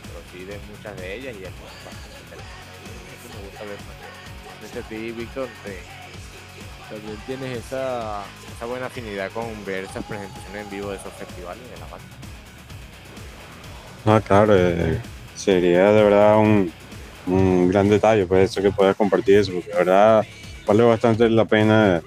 [0.03, 2.67] pero sí de muchas de ellas y es bastante interesante.
[3.31, 5.47] me gusta ver ti, Víctor,
[6.89, 8.23] también tienes esa,
[8.55, 12.07] esa buena afinidad con ver esas presentaciones en vivo de esos festivales de la banda.
[14.05, 15.01] Ah, claro, eh,
[15.35, 16.71] sería de verdad un,
[17.27, 20.25] un, gran detalle, pues eso que puedas compartir eso, porque de verdad
[20.65, 22.01] vale bastante la pena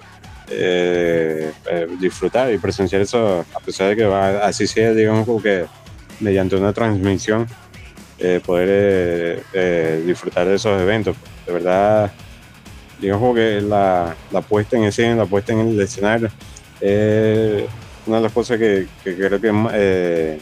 [0.48, 5.42] eh, eh, disfrutar y presenciar eso, a pesar de que va, así sea, digamos, como
[5.42, 5.66] que
[6.20, 7.46] mediante una transmisión,
[8.44, 9.42] poder
[10.04, 11.16] disfrutar de esos eventos.
[11.46, 12.12] De verdad,
[13.00, 16.30] digamos que la, la puesta en escena, la puesta en el escenario,
[16.80, 17.64] es
[18.06, 20.38] una de las cosas que, creo que, eh,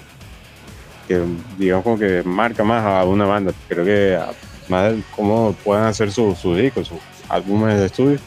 [1.06, 1.22] que,
[1.56, 3.52] digamos como que marca más a una banda.
[3.68, 4.18] Creo que
[4.68, 6.98] más cómo pueden hacer sus discos, sus
[7.28, 8.18] álbumes de estudio,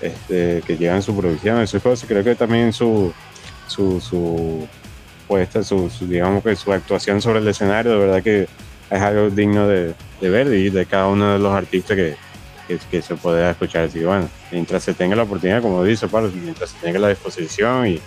[0.00, 2.08] este, que llevan su producción, esas cosas.
[2.08, 3.12] Creo que también su,
[3.66, 4.66] su, su
[5.26, 8.48] puesta, su, digamos que su actuación sobre el escenario, de verdad que
[8.90, 12.16] es algo digno de, de ver y de cada uno de los artistas que,
[12.66, 13.84] que, se pueda escuchar.
[13.84, 17.86] Así bueno, mientras se tenga la oportunidad, como dice Pablo, mientras se tenga la disposición
[17.86, 18.00] y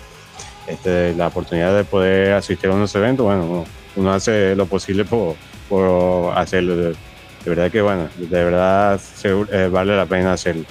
[0.66, 3.64] este, la oportunidad de poder asistir a unos eventos, bueno,
[3.96, 5.36] uno, hace lo posible por,
[5.68, 6.76] por hacerlo.
[6.76, 6.96] De,
[7.44, 10.64] verdad que, bueno, de verdad eh, vale la pena hacerlo.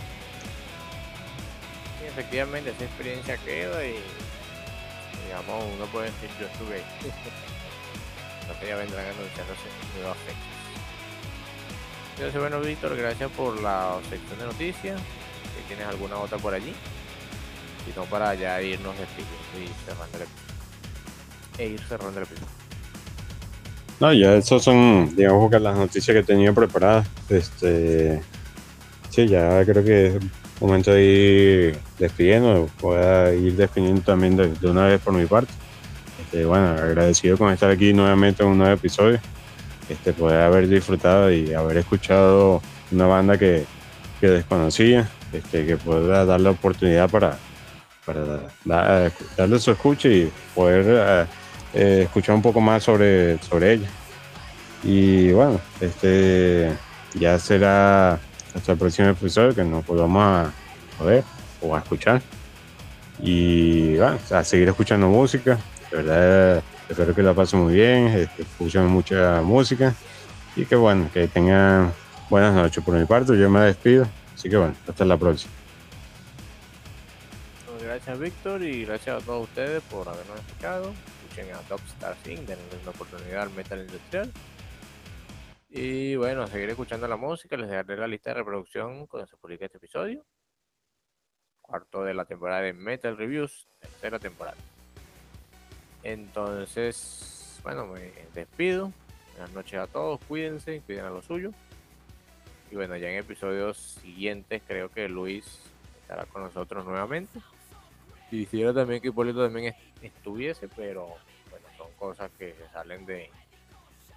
[2.06, 3.96] efectivamente, esa experiencia queda y,
[5.26, 6.84] digamos, uno puede decir, yo estuve
[8.48, 9.64] no te vendrán anunciándose
[9.98, 10.45] nuevas fechas.
[12.18, 15.00] Gracias, bueno, Víctor, gracias por la sección de noticias.
[15.00, 16.74] Si tienes alguna otra por allí.
[17.86, 20.56] Si no, para ya irnos despidiendo y cerrando el episodio.
[21.58, 22.48] E ir cerrando el episodio.
[24.00, 27.06] No, ya esas son, digamos que las noticias que tenía preparadas.
[27.30, 28.22] Este,
[29.10, 30.16] sí, ya creo que es
[30.62, 32.70] momento de ir despidiendo.
[32.82, 35.52] Voy a ir despidiendo también de, una vez por mi parte.
[36.24, 39.20] Este, bueno, agradecido con estar aquí nuevamente en un nuevo episodio
[39.90, 43.66] este, poder haber disfrutado y haber escuchado una banda que,
[44.20, 47.38] que desconocía, este, que pueda darle oportunidad para,
[48.06, 51.26] para darle su escucha y poder eh,
[51.74, 53.90] eh, escuchar un poco más sobre, sobre ella.
[54.84, 56.72] Y bueno, este
[57.16, 58.20] ya será
[58.54, 60.52] hasta el próximo episodio que nos podamos
[61.00, 61.24] a, ver
[61.62, 62.22] o a escuchar.
[63.20, 65.58] Y bueno, a seguir escuchando música.
[65.90, 69.96] De verdad Espero que la pasen muy bien, este, escuchen mucha música
[70.56, 71.94] y que bueno, que tengan
[72.30, 72.84] buenas noches.
[72.84, 74.08] Por mi parte, yo me despido.
[74.34, 75.52] Así que bueno, hasta la próxima.
[77.82, 80.94] Gracias Víctor y gracias a todos ustedes por habernos escuchado.
[81.24, 84.32] Escuchen a Top Star Sing, denle una oportunidad al metal industrial.
[85.70, 89.66] Y bueno, seguir escuchando la música, les dejaré la lista de reproducción cuando se publique
[89.66, 90.26] este episodio.
[91.62, 94.58] Cuarto de la temporada de Metal Reviews, tercera temporada.
[96.06, 98.94] Entonces, bueno, me despido.
[99.32, 101.52] Buenas noches a todos, cuídense, cuiden a lo suyo.
[102.70, 105.64] Y bueno, ya en episodios siguientes creo que Luis
[106.02, 107.40] estará con nosotros nuevamente.
[108.30, 111.08] Quisiera también que Hipólito también estuviese, pero
[111.50, 113.32] bueno, son cosas que salen de,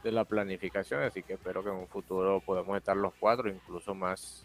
[0.02, 3.94] de la planificación, así que espero que en un futuro podamos estar los cuatro, incluso
[3.94, 4.44] más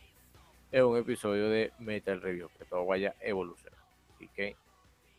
[0.72, 3.84] en un episodio de Metal Review, que todo vaya evolucionando.
[4.16, 4.56] Así que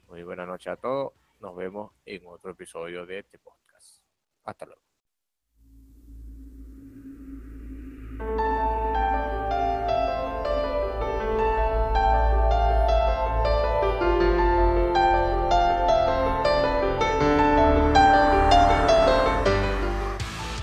[0.09, 1.13] muy buena noche a todos
[1.45, 4.03] nos vemos en otro episodio de este podcast.
[4.45, 4.81] Hasta luego.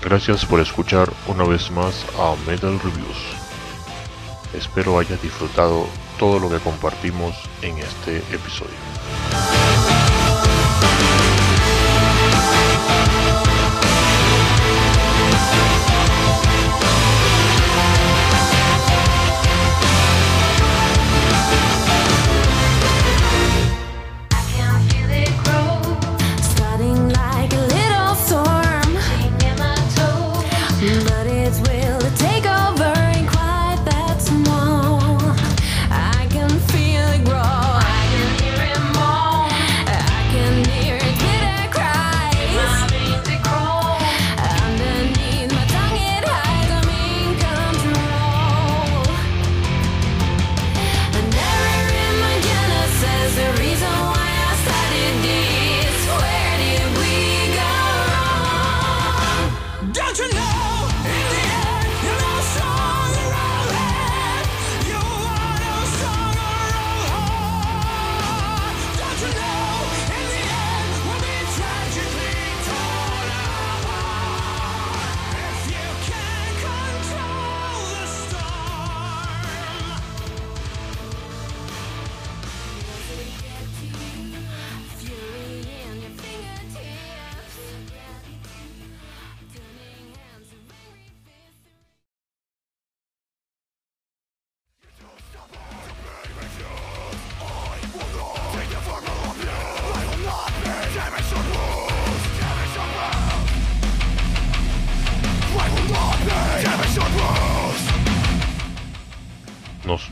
[0.02, 3.36] Gracias por escuchar una vez más a Metal Reviews.
[4.52, 5.86] Espero hayas disfrutado
[6.18, 9.01] todo lo que compartimos en este episodio.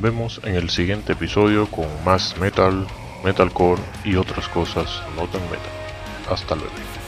[0.00, 2.86] Vemos en el siguiente episodio con más metal,
[3.22, 5.60] metalcore y otras cosas no tan metal.
[6.30, 6.99] Hasta luego.